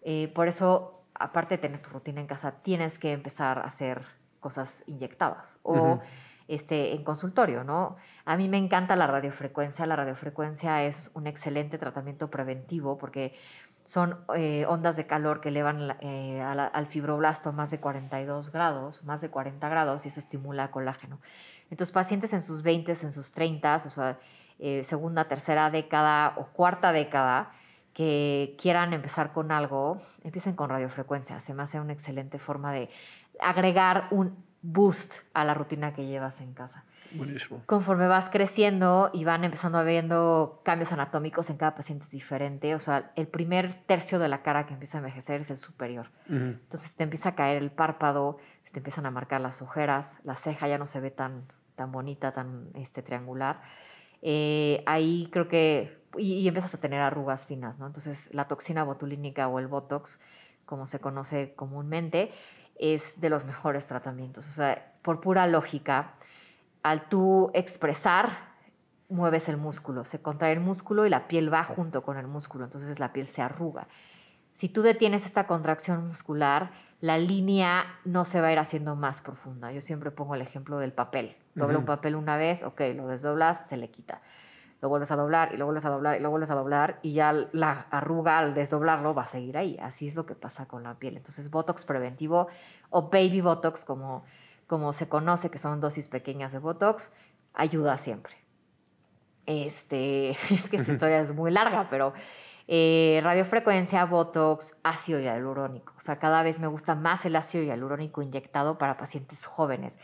[0.02, 4.06] Eh, por eso, aparte de tener tu rutina en casa, tienes que empezar a hacer
[4.42, 6.00] cosas inyectadas o
[6.50, 7.96] este, en consultorio, ¿no?
[8.26, 13.34] A mí me encanta la radiofrecuencia, la radiofrecuencia es un excelente tratamiento preventivo porque
[13.90, 19.20] son eh, ondas de calor que elevan eh, al fibroblasto más de 42 grados, más
[19.20, 21.20] de 40 grados, y eso estimula colágeno.
[21.72, 24.20] Entonces, pacientes en sus 20, en sus 30, o sea,
[24.60, 27.52] eh, segunda, tercera década o cuarta década,
[27.96, 31.40] que quieran empezar con algo, empiecen con radiofrecuencia.
[31.40, 32.92] Se me hace una excelente forma de
[33.40, 36.84] agregar un boost a la rutina que llevas en casa.
[37.12, 37.62] Buenísimo.
[37.66, 42.76] Conforme vas creciendo y van empezando a viendo cambios anatómicos en cada paciente es diferente.
[42.76, 46.12] O sea, el primer tercio de la cara que empieza a envejecer es el superior.
[46.30, 48.38] Entonces te empieza a caer el párpado,
[48.72, 51.44] te empiezan a marcar las ojeras, la ceja ya no se ve tan,
[51.76, 53.62] tan bonita, tan este, triangular.
[54.22, 57.88] Eh, ahí creo que, y, y, empiezas a tener arrugas finas, ¿no?
[57.88, 60.22] Entonces la toxina botulínica o el Botox,
[60.66, 62.32] como se conoce comúnmente,
[62.80, 64.48] es de los mejores tratamientos.
[64.48, 66.16] O sea, por pura lógica,
[66.84, 68.50] al tú expresar,
[69.10, 72.66] mueves el músculo, se contrae el músculo y la piel va junto con el músculo,
[72.66, 73.88] entonces la piel se arruga.
[74.54, 79.22] Si tú detienes esta contracción muscular, la línea no se va a ir haciendo más
[79.22, 79.72] profunda.
[79.72, 81.38] Yo siempre pongo el ejemplo del papel.
[81.56, 84.22] Dobla un papel una vez, ok, lo desdoblas, se le quita.
[84.82, 87.14] Lo vuelves a doblar y lo vuelves a doblar y lo vuelves a doblar y
[87.14, 89.78] ya la arruga al desdoblarlo va a seguir ahí.
[89.82, 91.18] Así es lo que pasa con la piel.
[91.18, 92.48] Entonces, Botox preventivo
[92.90, 94.24] o Baby Botox, como
[94.70, 97.12] como se conoce, que son dosis pequeñas de Botox,
[97.56, 98.36] ayuda siempre.
[99.48, 102.14] Este, es que esta historia es muy larga, pero
[102.68, 105.94] eh, radiofrecuencia, Botox, ácido hialurónico.
[105.98, 109.98] O sea, cada vez me gusta más el ácido hialurónico inyectado para pacientes jóvenes.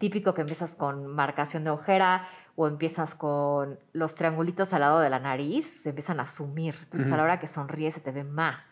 [0.00, 5.08] Típico que empiezas con marcación de ojera o empiezas con los triangulitos al lado de
[5.08, 6.76] la nariz, se empiezan a sumir.
[6.82, 8.66] Entonces, a la hora que sonríes se te ve más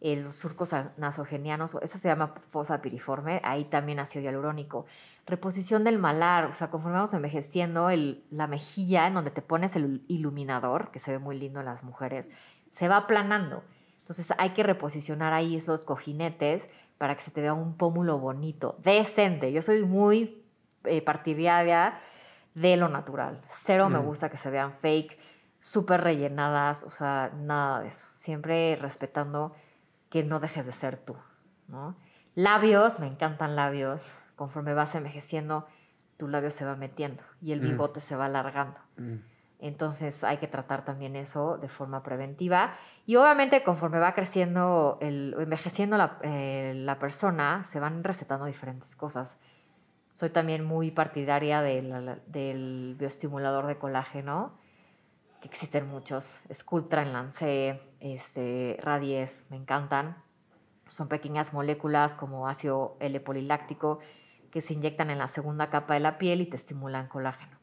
[0.00, 4.86] los surcos nasogenianos, eso se llama fosa piriforme, ahí también ácido hialurónico.
[5.26, 9.76] Reposición del malar, o sea, conforme vamos envejeciendo, el, la mejilla en donde te pones
[9.76, 12.30] el iluminador, que se ve muy lindo en las mujeres,
[12.70, 13.62] se va aplanando.
[14.00, 18.76] Entonces hay que reposicionar ahí los cojinetes para que se te vea un pómulo bonito,
[18.82, 19.52] decente.
[19.52, 20.42] Yo soy muy
[20.84, 22.00] eh, partidaria
[22.54, 23.40] de lo natural.
[23.48, 24.04] Cero me mm.
[24.04, 25.18] gusta que se vean fake,
[25.60, 28.06] súper rellenadas, o sea, nada de eso.
[28.12, 29.54] Siempre respetando
[30.10, 31.16] que no dejes de ser tú.
[31.68, 31.96] ¿no?
[32.34, 34.12] Labios, me encantan labios.
[34.36, 35.66] Conforme vas envejeciendo,
[36.16, 37.64] tu labio se va metiendo y el mm.
[37.64, 38.78] bigote se va alargando.
[38.96, 39.16] Mm.
[39.60, 42.74] Entonces hay que tratar también eso de forma preventiva.
[43.06, 48.96] Y obviamente conforme va creciendo, el, envejeciendo la, eh, la, persona, se van recetando diferentes
[48.96, 49.36] cosas.
[50.12, 54.52] Soy también muy partidaria del, del bioestimulador de colágeno,
[55.40, 56.40] que existen muchos.
[56.52, 60.16] Sculptra en Lancé, este, Radies, me encantan.
[60.88, 64.00] Son pequeñas moléculas como ácido L-poliláctico
[64.50, 67.56] que se inyectan en la segunda capa de la piel y te estimulan colágeno.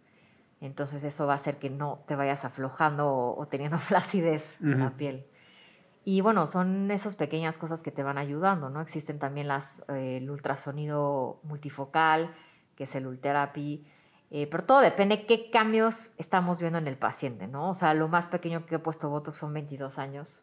[0.61, 4.91] Entonces eso va a hacer que no te vayas aflojando o, teniendo flacidez en la
[4.91, 5.27] piel.
[6.05, 8.79] Y bueno, son esas pequeñas cosas que te van ayudando, ¿no?
[8.79, 12.33] Existen también las, eh, el ultrasonido multifocal,
[12.77, 13.85] que es el Ultherapy,
[14.29, 17.69] eh, pero todo depende qué cambios estamos viendo en el paciente, ¿no?
[17.69, 20.41] O sea, lo más pequeño que he puesto Botox son 22 años.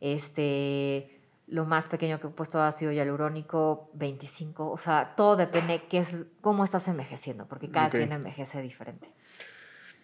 [0.00, 4.70] Este, lo más pequeño que he puesto ácido hialurónico, 25.
[4.70, 9.08] O sea, todo depende qué es, cómo estás envejeciendo, porque cada quien envejece diferente.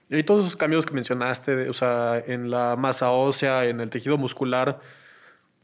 [0.08, 4.16] Y todos esos cambios que mencionaste, o sea, en la masa ósea, en el tejido
[4.16, 4.80] muscular,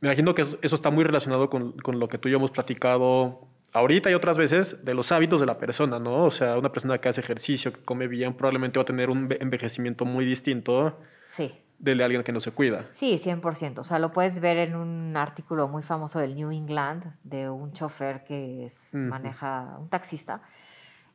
[0.00, 2.50] me imagino que eso está muy relacionado con, con lo que tú y yo hemos
[2.50, 6.24] platicado ahorita y otras veces de los hábitos de la persona, ¿no?
[6.24, 9.28] O sea, una persona que hace ejercicio, que come bien, probablemente va a tener un
[9.38, 10.98] envejecimiento muy distinto
[11.30, 11.54] sí.
[11.78, 12.86] del de alguien que no se cuida.
[12.92, 13.78] Sí, 100%.
[13.78, 17.72] O sea, lo puedes ver en un artículo muy famoso del New England de un
[17.72, 20.42] chofer que maneja, un taxista,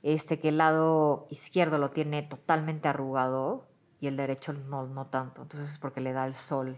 [0.04, 3.68] este, que el lado izquierdo lo tiene totalmente arrugado
[4.00, 5.42] y el derecho no, no tanto.
[5.42, 6.78] Entonces es porque le da el sol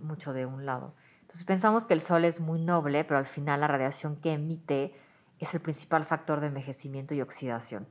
[0.00, 0.94] mucho de un lado.
[1.22, 4.94] Entonces pensamos que el sol es muy noble, pero al final la radiación que emite
[5.44, 7.88] es el principal factor de envejecimiento y oxidación.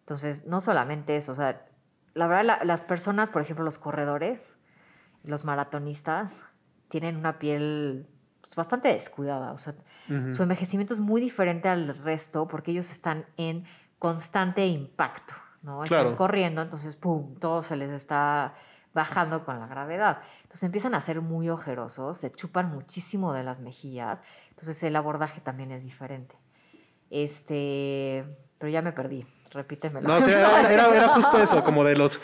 [0.00, 1.66] Entonces, no solamente eso, o sea,
[2.14, 4.44] la verdad, las personas, por ejemplo, los corredores,
[5.24, 6.40] los maratonistas,
[6.88, 8.06] tienen una piel
[8.40, 9.52] pues, bastante descuidada.
[9.52, 9.74] O sea,
[10.30, 13.64] su envejecimiento es muy diferente al resto porque ellos están en
[13.98, 15.32] constante impacto,
[15.62, 15.84] ¿no?
[15.84, 18.54] Están corriendo, entonces, ¡pum!, todo se les está
[18.92, 20.18] bajando con la gravedad.
[20.42, 25.40] Entonces empiezan a ser muy ojerosos, se chupan muchísimo de las mejillas, entonces el abordaje
[25.40, 26.36] también es diferente.
[27.12, 28.24] Este,
[28.56, 30.08] pero ya me perdí, repítemelo.
[30.08, 32.18] No, era, justo eso, como de los,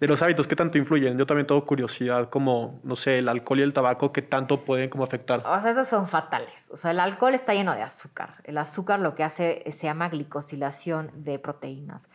[0.00, 1.16] de los hábitos, ¿qué tanto influyen?
[1.16, 4.90] Yo también tengo curiosidad, como, no sé, el alcohol y el tabaco, ¿qué tanto pueden
[4.90, 5.44] como afectar?
[5.46, 6.68] O sea, esos son fatales.
[6.72, 8.34] O sea, el alcohol está lleno de azúcar.
[8.42, 12.08] El azúcar lo que hace se llama glicosilación de proteínas.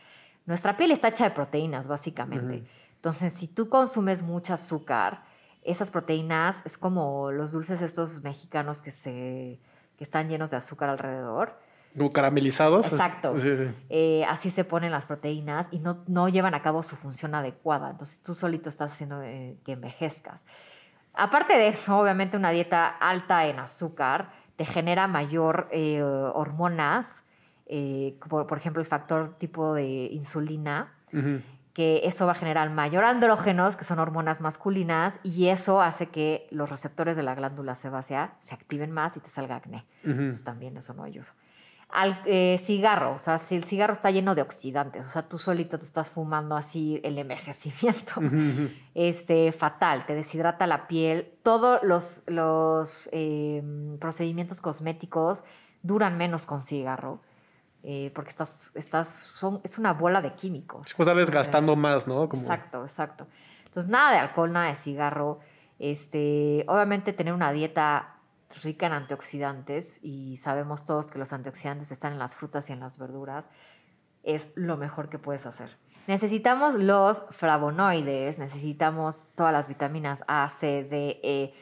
[0.45, 2.65] Nuestra piel está hecha de proteínas, básicamente.
[2.95, 5.23] Entonces, si tú consumes mucho azúcar,
[5.63, 9.61] esas proteínas es como los dulces estos mexicanos que, se,
[9.97, 11.65] que están llenos de azúcar alrededor.
[11.97, 12.87] Como caramelizados.
[12.87, 13.37] Exacto.
[13.37, 13.63] Sí, sí.
[13.89, 17.89] Eh, así se ponen las proteínas y no, no llevan a cabo su función adecuada.
[17.89, 20.45] Entonces tú solito estás haciendo eh, que envejezcas.
[21.13, 27.23] Aparte de eso, obviamente una dieta alta en azúcar te genera mayor eh, hormonas,
[28.29, 30.93] por, por ejemplo el factor tipo de insulina,
[31.73, 36.47] que eso va a generar mayor andrógenos, que son hormonas masculinas, y eso hace que
[36.49, 39.85] los receptores de la glándula sebácea se activen más y te salga acné.
[40.03, 40.11] Ujú.
[40.11, 41.27] Entonces también eso no ayuda.
[41.89, 45.37] Al eh, cigarro, o sea, si el cigarro está lleno de oxidantes, o sea, tú
[45.37, 48.21] solito te estás fumando así el envejecimiento,
[48.93, 51.31] este, fatal, te deshidrata la piel.
[51.43, 53.63] Todos los, los eh,
[54.01, 55.45] procedimientos cosméticos
[55.81, 57.21] duran menos con cigarro,
[57.83, 60.87] eh, porque estás, estás, son, es una bola de químicos.
[60.87, 62.27] Es como estar desgastando Entonces, más, ¿no?
[62.27, 62.41] Como...
[62.41, 63.27] Exacto, exacto.
[63.65, 65.39] Entonces, nada de alcohol, nada de cigarro.
[65.79, 68.16] Este, obviamente tener una dieta
[68.63, 72.79] rica en antioxidantes y sabemos todos que los antioxidantes están en las frutas y en
[72.79, 73.45] las verduras,
[74.23, 75.77] es lo mejor que puedes hacer.
[76.07, 81.53] Necesitamos los flavonoides, necesitamos todas las vitaminas A, C, D, E,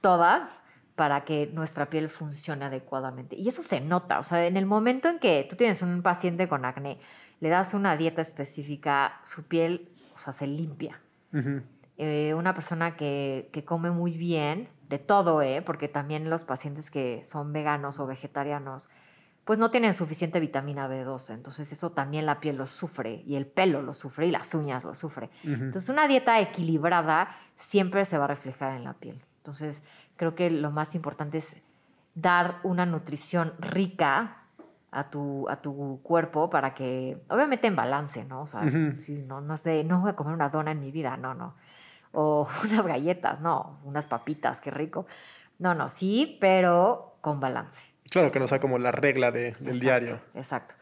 [0.00, 0.60] todas
[0.94, 3.36] para que nuestra piel funcione adecuadamente.
[3.36, 6.48] Y eso se nota, o sea, en el momento en que tú tienes un paciente
[6.48, 6.98] con acné,
[7.40, 11.00] le das una dieta específica, su piel, o sea, se limpia.
[11.32, 11.62] Ujú.
[11.98, 15.62] Eh, una persona que, que come muy bien, de todo, ¿eh?
[15.62, 18.88] porque también los pacientes que son veganos o vegetarianos,
[19.44, 23.46] pues no tienen suficiente vitamina B12, entonces eso también la piel lo sufre y el
[23.46, 25.30] pelo lo sufre y las uñas lo sufre.
[25.44, 25.64] Ujú.
[25.64, 29.22] Entonces una dieta equilibrada siempre se va a reflejar en la piel.
[29.38, 29.82] Entonces
[30.16, 31.56] creo que lo más importante es
[32.14, 34.42] dar una nutrición rica
[34.90, 38.42] a tu, a tu cuerpo para que, obviamente en balance, ¿no?
[38.42, 38.68] O sea,
[38.98, 41.54] si no, no sé, no voy a comer una dona en mi vida, no, no.
[42.20, 45.06] O unas galletas, no, unas papitas, qué rico.
[45.60, 47.80] No, no, sí, pero con balance.
[48.10, 50.20] Claro, que no sea como la regla de- del Exacto, diario.
[50.34, 50.74] Exacto.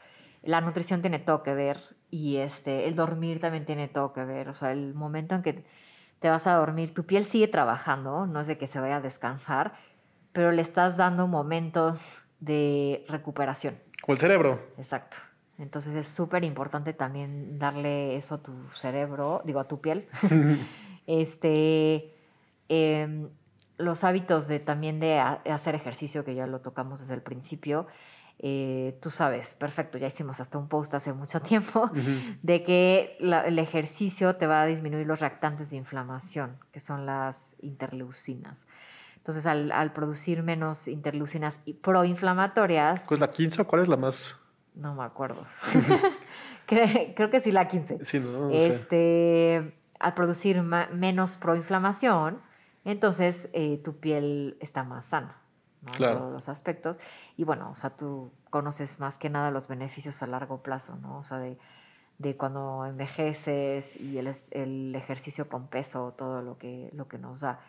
[0.42, 1.78] La nutrición tiene todo que ver
[2.10, 4.48] y este, el dormir también tiene todo que ver.
[4.48, 5.64] O sea, el momento en que
[6.20, 9.00] te vas a dormir, tu piel sigue trabajando, no es de que se vaya a
[9.02, 9.74] descansar,
[10.32, 13.78] pero le estás dando momentos de recuperación.
[14.00, 14.60] Como el cerebro.
[14.78, 15.18] Exacto.
[15.58, 20.08] Entonces es súper importante también darle eso a tu cerebro, digo, a tu piel.
[21.06, 22.14] este,
[22.68, 23.28] em,
[23.78, 27.86] los hábitos de también de ha- hacer ejercicio, que ya lo tocamos desde el principio.
[28.38, 31.90] eh, tú sabes, perfecto, ya hicimos hasta un post hace mucho tiempo,
[32.42, 37.06] de que la- el ejercicio te va a disminuir los reactantes de inflamación, que son
[37.06, 38.66] las interleucinas.
[39.16, 43.88] Entonces, al, al producir menos interleucinas y proinflamatorias, ¿Cuál es la 15 o cuál es
[43.88, 44.38] la más?
[44.74, 45.46] no me acuerdo.
[46.68, 48.04] Cre- Creo que sí la 15.
[48.04, 49.72] Sí, no, no sé.
[50.00, 52.40] Al producir menos proinflamación,
[52.84, 55.36] entonces eh, tu piel está más sana.
[55.82, 55.92] ¿no?
[55.92, 56.98] En todos los aspectos.
[57.36, 61.18] Y bueno, o sea, tú conoces más que nada los beneficios a largo plazo, ¿no?
[61.18, 61.58] O sea, de,
[62.18, 67.60] de cuando envejeces y el, ejercicio con peso, todo lo que, lo que nos da.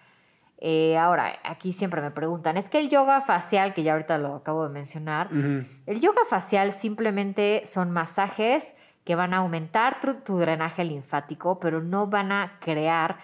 [0.60, 4.36] Eh, ahora, aquí siempre me preguntan, es que el yoga facial, que ya ahorita lo
[4.36, 8.74] acabo de mencionar, el yoga facial simplemente son masajes
[9.08, 13.20] que van a aumentar tu, tu drenaje linfático, pero no van a crear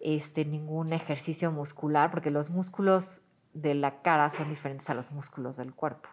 [0.00, 3.20] este, ningún ejercicio muscular, porque los músculos
[3.52, 6.08] de la cara son diferentes a los músculos del cuerpo.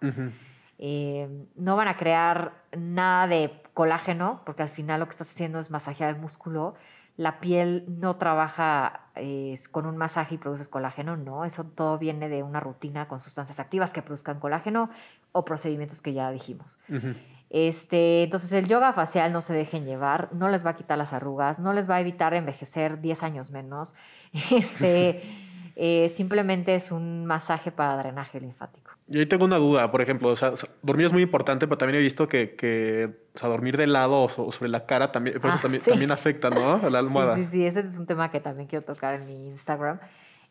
[0.78, 5.58] Eh, no van a crear nada de colágeno, porque al final lo que estás haciendo
[5.60, 6.76] es masajear el músculo.
[7.16, 11.46] La piel no trabaja eh, con un masaje y produces colágeno, no.
[11.46, 14.90] Eso todo viene de una rutina con sustancias activas que produzcan colágeno
[15.32, 16.82] o procedimientos que ya dijimos.
[16.90, 17.16] Ujú.
[17.56, 21.14] Este, entonces el yoga facial no se dejen llevar, no les va a quitar las
[21.14, 23.94] arrugas, no les va a evitar envejecer 10 años menos.
[24.52, 25.22] Este,
[25.76, 28.92] eh, simplemente es un masaje para drenaje linfático.
[29.08, 31.78] Y ahí tengo una duda, por ejemplo, o sea, s- dormir es muy importante, pero
[31.78, 35.12] también he visto que, que o sea, dormir de lado o so- sobre la cara
[35.12, 35.90] también, por eso Ah, también, sí.
[35.92, 36.76] también afecta, ¿no?
[36.76, 37.36] A la almohada.
[37.36, 40.00] Sí, sí, sí, ese es un tema que también quiero tocar en mi Instagram.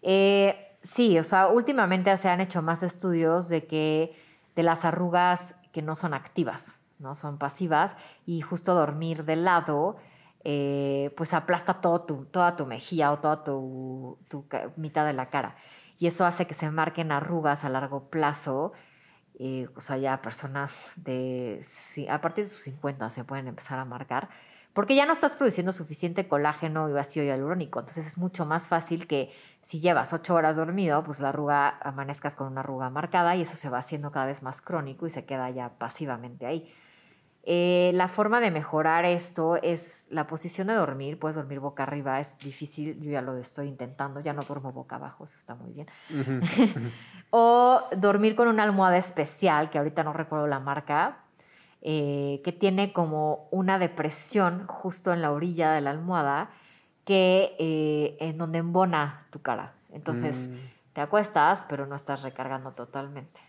[0.02, 4.12] Eh, sí, o sea, últimamente se han hecho más estudios de que
[4.54, 6.64] de las arrugas que no son activas,
[7.02, 7.94] no son pasivas,
[8.26, 9.96] y justo dormir de lado,
[10.44, 14.46] eh, pues aplasta todo tu, toda tu mejilla o toda tu, tu
[14.76, 15.56] mitad de la cara.
[15.98, 18.72] Y eso hace que se marquen arrugas a largo plazo.
[19.38, 23.78] eh, o sea, ya personas de, sí, a partir de sus 50 se pueden empezar
[23.78, 24.28] a marcar
[24.72, 27.80] porque ya no estás produciendo suficiente colágeno y ácido hialurónico.
[27.80, 29.32] Entonces es mucho más fácil que
[29.62, 33.56] si llevas ocho horas dormido, pues la arruga amanezcas con una arruga marcada y eso
[33.56, 36.72] se va haciendo cada vez más crónico y se queda ya pasivamente ahí.
[37.44, 41.18] Eh, la forma de mejorar esto es la posición de dormir.
[41.18, 43.00] Puedes dormir boca arriba, es difícil.
[43.00, 45.88] Yo ya lo estoy intentando, ya no duermo boca abajo, eso está muy bien.
[47.30, 51.18] o dormir con una almohada especial, que ahorita no recuerdo la marca,
[51.80, 56.50] eh, que tiene como una depresión justo en la orilla de la almohada,
[57.04, 59.72] que eh, en donde embona tu cara.
[59.90, 60.92] Entonces mm.
[60.92, 63.40] te acuestas, pero no estás recargando totalmente.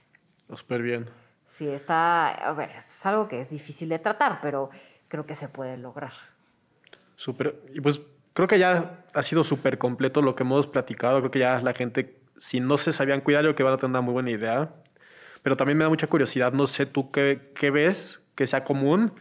[0.49, 1.09] Súper bien.
[1.53, 4.71] Sí, está, a ver, es algo que es difícil de tratar, pero
[5.07, 6.11] creo que se puede lograr.
[7.15, 8.01] Súper, y pues
[8.33, 11.73] creo que ya ha sido súper completo lo que hemos platicado, creo que ya la
[11.73, 14.73] gente, si no se sabían cuidar, yo que van a tener una muy buena idea,
[15.43, 19.13] pero también me da mucha curiosidad, no sé tú qué, qué ves que sea común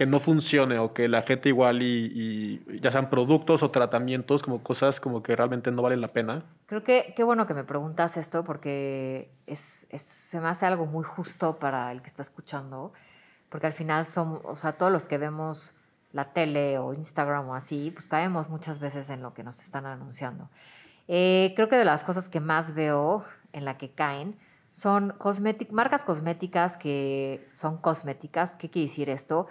[0.00, 4.62] que no funcione o que la gente igual y, ya sean productos o tratamientos como
[4.62, 6.42] cosas como que realmente no valen la pena.
[6.64, 11.04] Creo que qué bueno que me preguntas esto porque es, se me hace algo muy
[11.04, 12.94] justo para el que está escuchando,
[13.50, 15.76] porque al final son, o sea, todos los que vemos
[16.14, 19.84] la tele o Instagram o así, pues caemos muchas veces en lo que nos están
[19.84, 20.48] anunciando.
[21.08, 24.38] Eh, creo que de las cosas que más veo en la que caen
[24.72, 25.14] son
[25.72, 28.56] marcas cosméticas que son cosméticas.
[28.56, 29.46] ¿Qué quiere decir esto?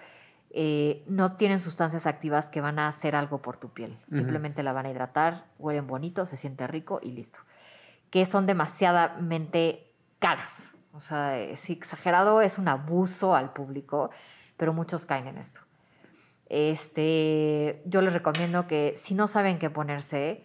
[0.51, 3.97] Eh, no tienen sustancias activas que van a hacer algo por tu piel.
[4.07, 7.39] Simplemente la van a hidratar, huelen bonito, se siente rico y listo.
[8.09, 10.55] Que son demasiadamente caras.
[10.93, 14.09] O sea, si exagerado es un abuso al público,
[14.57, 15.61] pero muchos caen en esto.
[16.47, 20.43] Este, yo les recomiendo que si no saben qué ponerse,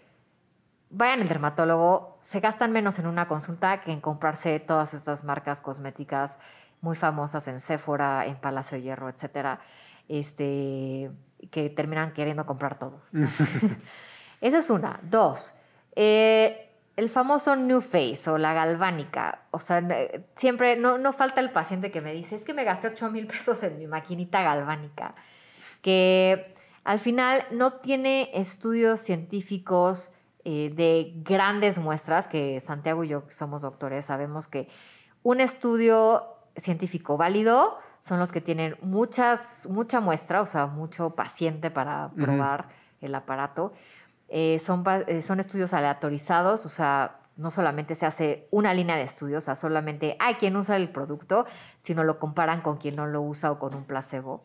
[0.91, 2.19] vayan al dermatólogo.
[2.21, 6.37] Se gastan menos en una consulta que en comprarse todas estas marcas cosméticas
[6.83, 9.61] muy famosas en Sephora, en Palacio Hierro, etcétera
[10.09, 11.11] este,
[11.51, 13.01] que terminan queriendo comprar todo.
[14.41, 15.01] Esa es una.
[15.03, 15.57] Dos,
[15.97, 19.43] eh, el famoso New Face o la galvánica.
[19.51, 19.83] O sea,
[20.37, 23.27] siempre no, no falta el paciente que me dice, es que me gasté 8 mil
[23.27, 25.15] pesos en mi maquinita galvánica,
[25.83, 30.13] que al final no tiene estudios científicos
[30.45, 34.69] eh, de grandes muestras, que Santiago y yo, que somos doctores, sabemos que
[35.23, 36.27] un estudio
[36.57, 42.69] científico válido son los que tienen muchas, mucha muestra, o sea, mucho paciente para probar
[43.01, 43.73] el aparato.
[44.29, 49.05] Eh, son, eh, son estudios aleatorizados, o sea, no solamente se hace una línea de
[49.05, 51.47] estudios, o sea, solamente hay quien usa el producto,
[51.79, 54.45] sino lo comparan con quien no lo usa o con un placebo.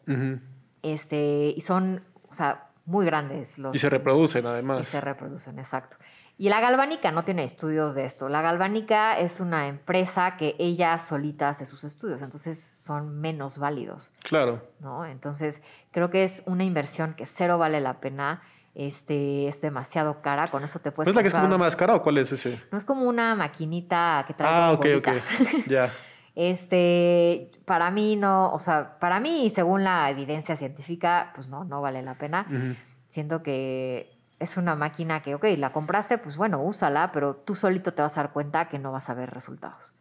[0.81, 3.59] este, y son, o sea, muy grandes.
[3.59, 4.83] Los, y se reproducen además.
[4.83, 5.97] Y se reproducen, exacto.
[6.39, 8.29] Y la Galvánica no tiene estudios de esto.
[8.29, 14.09] La Galvánica es una empresa que ella solita hace sus estudios, entonces son menos válidos.
[14.23, 14.63] Claro.
[14.79, 15.05] ¿no?
[15.05, 15.61] Entonces,
[15.91, 18.41] creo que es una inversión que cero vale la pena.
[18.73, 21.09] Este, es demasiado cara, con eso te puedes.
[21.09, 22.61] ¿Es la que es como una máscara o cuál es ese?
[22.71, 24.49] No es como una maquinita que trae.
[24.49, 25.07] Ah, ok, ok.
[25.67, 25.91] Ya.
[26.35, 31.81] Este, para mí no, o sea, para mí, según la evidencia científica, pues no, no
[31.81, 32.47] vale la pena.
[33.09, 37.93] Siento que es una máquina que, ok, la compraste, pues bueno, úsala, pero tú solito
[37.93, 39.95] te vas a dar cuenta que no vas a ver resultados.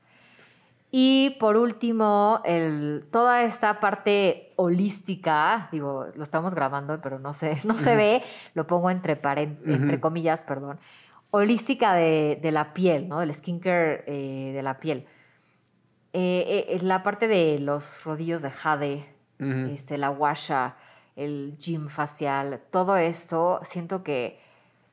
[0.91, 7.59] Y por último, el, toda esta parte holística, digo, lo estamos grabando, pero no se,
[7.65, 8.23] no se ve,
[8.55, 9.19] lo pongo entre,
[9.67, 10.79] entre comillas, perdón,
[11.31, 13.21] holística de, la piel, ¿no?
[13.21, 15.07] Del skincare eh, de la piel.
[16.15, 20.77] Eh, eh, la parte de los rodillos de jade, este, la washa,
[21.19, 24.39] el gym facial, todo esto, siento que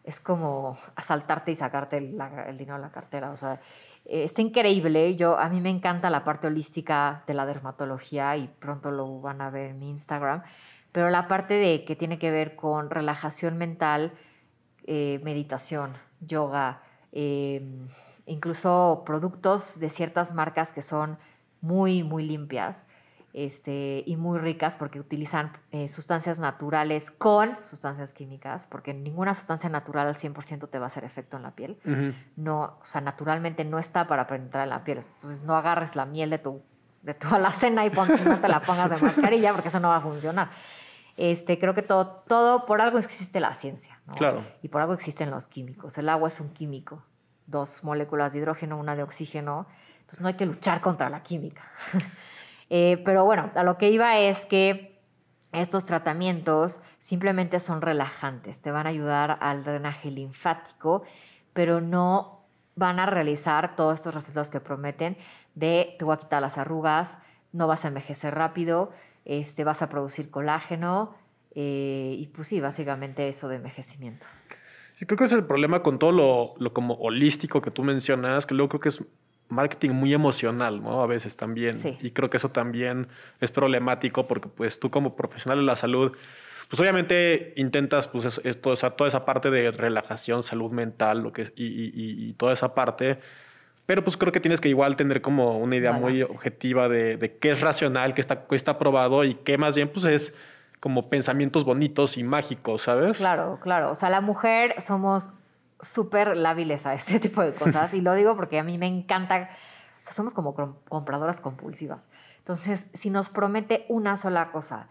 [0.03, 2.17] es como asaltarte y sacarte el,
[2.57, 3.29] dinero de la cartera.
[3.29, 3.61] O sea,
[4.05, 5.15] eh, está increíble.
[5.15, 9.39] Yo, a mí me encanta la parte holística de la dermatología y pronto lo van
[9.39, 10.41] a ver en mi Instagram.
[10.91, 14.13] Pero la parte de que tiene que ver con relajación mental,
[14.87, 17.87] eh, meditación, yoga, em,
[18.25, 21.19] incluso productos de ciertas marcas que son
[21.61, 22.87] muy, muy limpias
[23.35, 29.67] este, y muy ricas porque utilizan eh, sustancias naturales con sustancias químicas, porque ninguna sustancia
[29.67, 31.77] natural al 100% te va a hacer efecto en la piel.
[32.37, 34.99] no, o sea, naturalmente no está para penetrar en la piel.
[34.99, 36.61] Entonces no agarres la miel de tu,
[37.01, 40.01] de tu alacena y no te la pongas de mascarilla porque eso no va a
[40.01, 40.49] funcionar.
[41.17, 43.99] Este, creo que todo, todo, por algo existe la ciencia.
[44.15, 44.45] Claro.
[44.61, 45.97] Y por algo existen los químicos.
[45.97, 47.03] El agua es un químico.
[47.47, 49.67] Dos moléculas de hidrógeno, una de oxígeno.
[49.99, 51.63] Entonces no hay que luchar contra la química.
[52.69, 54.99] Eh, pero bueno, a lo que iba es que
[55.51, 61.03] estos tratamientos simplemente son relajantes, te van a ayudar al drenaje linfático,
[61.53, 62.41] pero no
[62.75, 65.17] van a realizar todos estos resultados que prometen
[65.53, 67.17] de te voy a quitar las arrugas,
[67.53, 68.91] no vas a envejecer rápido,
[69.23, 71.15] este, vas a producir colágeno
[71.55, 74.25] eh, y pues sí, básicamente eso de envejecimiento.
[74.93, 78.45] Sí, creo que es el problema con todo lo, lo, como holístico que tú mencionas,
[78.45, 79.03] que luego creo que es
[79.49, 81.01] marketing muy emocional, ¿no?
[81.01, 81.73] A veces también.
[81.75, 81.97] Sí.
[82.01, 83.07] Y creo que eso también
[83.41, 86.11] es problemático porque pues tú como profesional de la salud,
[86.69, 91.19] pues obviamente intentas pues es- es toda, esa, toda esa parte de relajación, salud mental,
[91.21, 93.19] lo que, y, y- y- y toda esa parte.
[93.85, 97.37] Pero pues creo que tienes que igual tener como una idea muy objetiva de, de
[97.37, 100.35] qué es racional, qué está, qué está probado y qué más bien pues es
[100.79, 103.17] como pensamientos bonitos y mágicos, ¿sabes?
[103.17, 103.91] Claro, claro.
[103.91, 105.29] O sea, la mujer somos
[105.85, 107.93] súper lábiles a este tipo de cosas.
[107.93, 109.49] y lo digo porque a mí me encanta.
[109.99, 112.07] Somos como com- compradoras compulsivas.
[112.39, 114.87] Entonces, si nos promete una sola cosa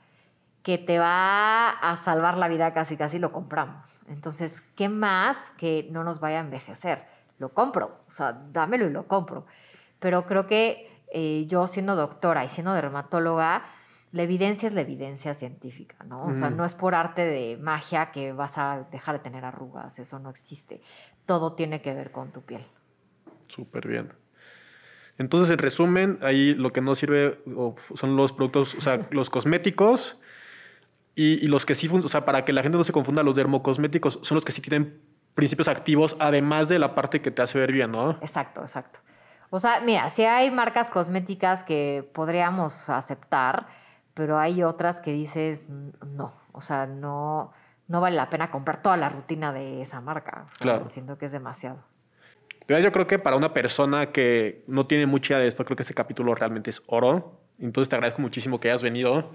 [0.64, 4.00] que te va a salvar la vida casi, casi lo compramos.
[4.08, 7.04] Entonces, ¿qué más que no nos vaya a envejecer?
[7.38, 8.00] Lo compro.
[8.08, 9.44] O sea, dámelo y lo compro.
[10.00, 13.62] Pero creo que eh, yo siendo doctora y siendo dermatóloga,
[14.14, 16.26] la evidencia es la evidencia científica, ¿no?
[16.26, 16.58] O sea, Ujú.
[16.58, 20.30] no es por arte de magia que vas a dejar de tener arrugas, eso no
[20.30, 20.80] existe.
[21.26, 22.64] Todo tiene que ver con tu piel.
[23.48, 24.12] Súper bien.
[25.18, 27.42] Entonces, en resumen, ahí lo que no sirve
[27.94, 30.20] son los productos, o sea, los cosméticos
[31.16, 33.34] y, y los que sí, o sea, para que la gente no se confunda, los
[33.34, 35.00] dermocosméticos son los que sí tienen
[35.34, 38.12] principios activos, además de la parte que te hace ver bien, ¿no?
[38.20, 39.00] Exacto, exacto.
[39.50, 43.66] O sea, mira, sí hay marcas cosméticas que podríamos aceptar,
[44.14, 46.32] pero hay otras que dices "N- no.
[46.52, 47.52] O sea, no,
[47.88, 50.46] no vale la pena comprar toda la rutina de esa marca.
[50.46, 50.86] O sea, Claro.
[50.86, 51.78] Siento que es demasiado.
[52.66, 55.82] Yo creo que para una persona que no tiene mucha idea de esto, creo que
[55.82, 57.40] este capítulo realmente es oro.
[57.58, 59.32] Entonces te agradezco muchísimo que hayas venido.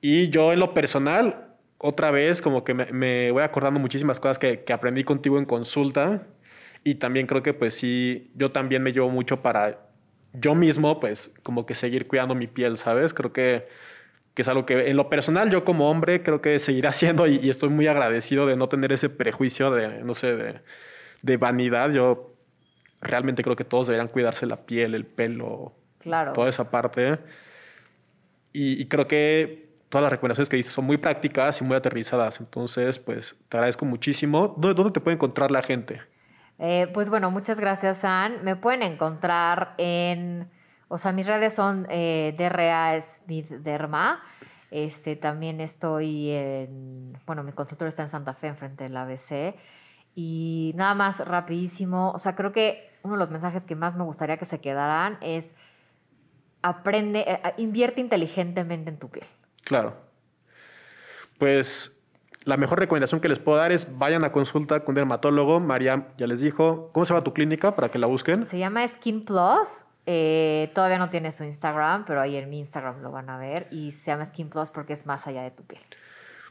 [0.00, 4.38] Y yo en lo personal, otra vez, como que me, me voy acordando muchísimas cosas
[4.38, 6.22] que, que aprendí contigo en consulta.
[6.84, 9.87] Y también creo que pues sí, yo también me llevo mucho para
[10.32, 13.14] yo mismo, pues como que seguir cuidando mi piel, ¿sabes?
[13.14, 13.66] Creo que,
[14.34, 17.36] que es algo que en lo personal yo como hombre creo que seguiré haciendo y,
[17.42, 20.60] y estoy muy agradecido de no tener ese prejuicio de, no sé, de,
[21.22, 21.90] de vanidad.
[21.90, 22.34] Yo
[23.00, 26.32] realmente creo que todos deberían cuidarse la piel, el pelo, Claro.
[26.32, 27.18] toda esa parte.
[28.52, 32.40] Y, y creo que todas las recomendaciones que dices son muy prácticas y muy aterrizadas.
[32.40, 34.54] Entonces, pues te agradezco muchísimo.
[34.58, 36.00] ¿Dónde, dónde te puede encontrar la gente?
[36.58, 38.44] Eh, pues bueno, muchas gracias, San.
[38.44, 40.50] Me pueden encontrar en,
[40.88, 44.22] o sea, mis redes son eh, DRA Smith Derma.
[44.70, 49.54] Este, también estoy en, bueno, mi consultorio está en Santa Fe, enfrente del ABC.
[50.14, 54.02] Y nada más rapidísimo, o sea, creo que uno de los mensajes que más me
[54.02, 55.54] gustaría que se quedaran es
[56.62, 59.26] aprende, eh, invierte inteligentemente en tu piel.
[59.62, 59.96] Claro.
[61.38, 61.97] Pues
[62.48, 65.60] la mejor recomendación que les puedo dar es vayan a consulta con un dermatólogo.
[65.60, 66.90] Mariam ya les dijo.
[66.94, 68.46] ¿Cómo se llama tu clínica para que la busquen?
[68.46, 69.84] Se llama Skin Plus.
[70.06, 73.68] eh, todavía no tiene su Instagram, pero ahí en mi Instagram lo van a ver.
[73.70, 75.82] Y se llama Skin Plus porque es más allá de tu piel.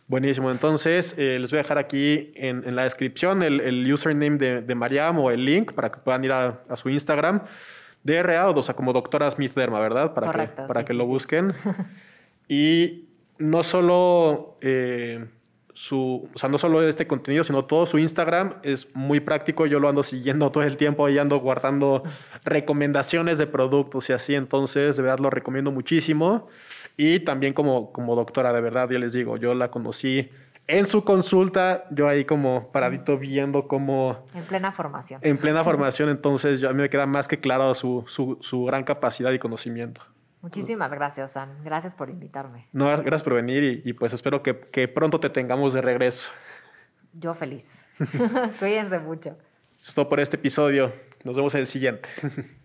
[0.07, 0.51] Buenísimo.
[0.51, 4.61] Entonces, eh, les voy a dejar aquí en, en la descripción el, el username de,
[4.61, 7.41] de Mariam o el link para que puedan ir a, a su Instagram.
[8.03, 10.13] DRA, o sea, como doctora Smith Derma, ¿verdad?
[10.13, 11.09] Para Correcto, que, para sí, que sí, lo sí.
[11.09, 11.53] busquen.
[12.47, 15.25] y no solo eh,
[15.77, 19.67] su, o sea, no solo este contenido, sino todo su Instagram es muy práctico.
[19.67, 22.01] Yo lo ando siguiendo todo el tiempo y ando guardando
[22.43, 24.33] recomendaciones de productos y así.
[24.33, 26.47] Entonces, de verdad lo recomiendo muchísimo.
[26.97, 30.31] Y también como, como doctora, de verdad, yo les digo, yo la conocí
[30.65, 35.21] en su consulta, yo ahí como paradito viendo cómo En plena formación.
[35.23, 38.63] en plena formación, entonces yo, a mí me queda más que claro su, su, su
[38.63, 40.01] gran capacidad y conocimiento.
[40.47, 41.63] Muchísimas gracias, San.
[41.63, 42.67] Gracias por invitarme.
[42.71, 46.29] No, gracias por venir y, y pues espero que, que pronto te tengamos de regreso.
[47.13, 47.65] Yo feliz.
[48.59, 49.29] Cuídense mucho.
[49.81, 50.93] Eso es todo por este episodio.
[51.23, 52.09] Nos vemos en el siguiente.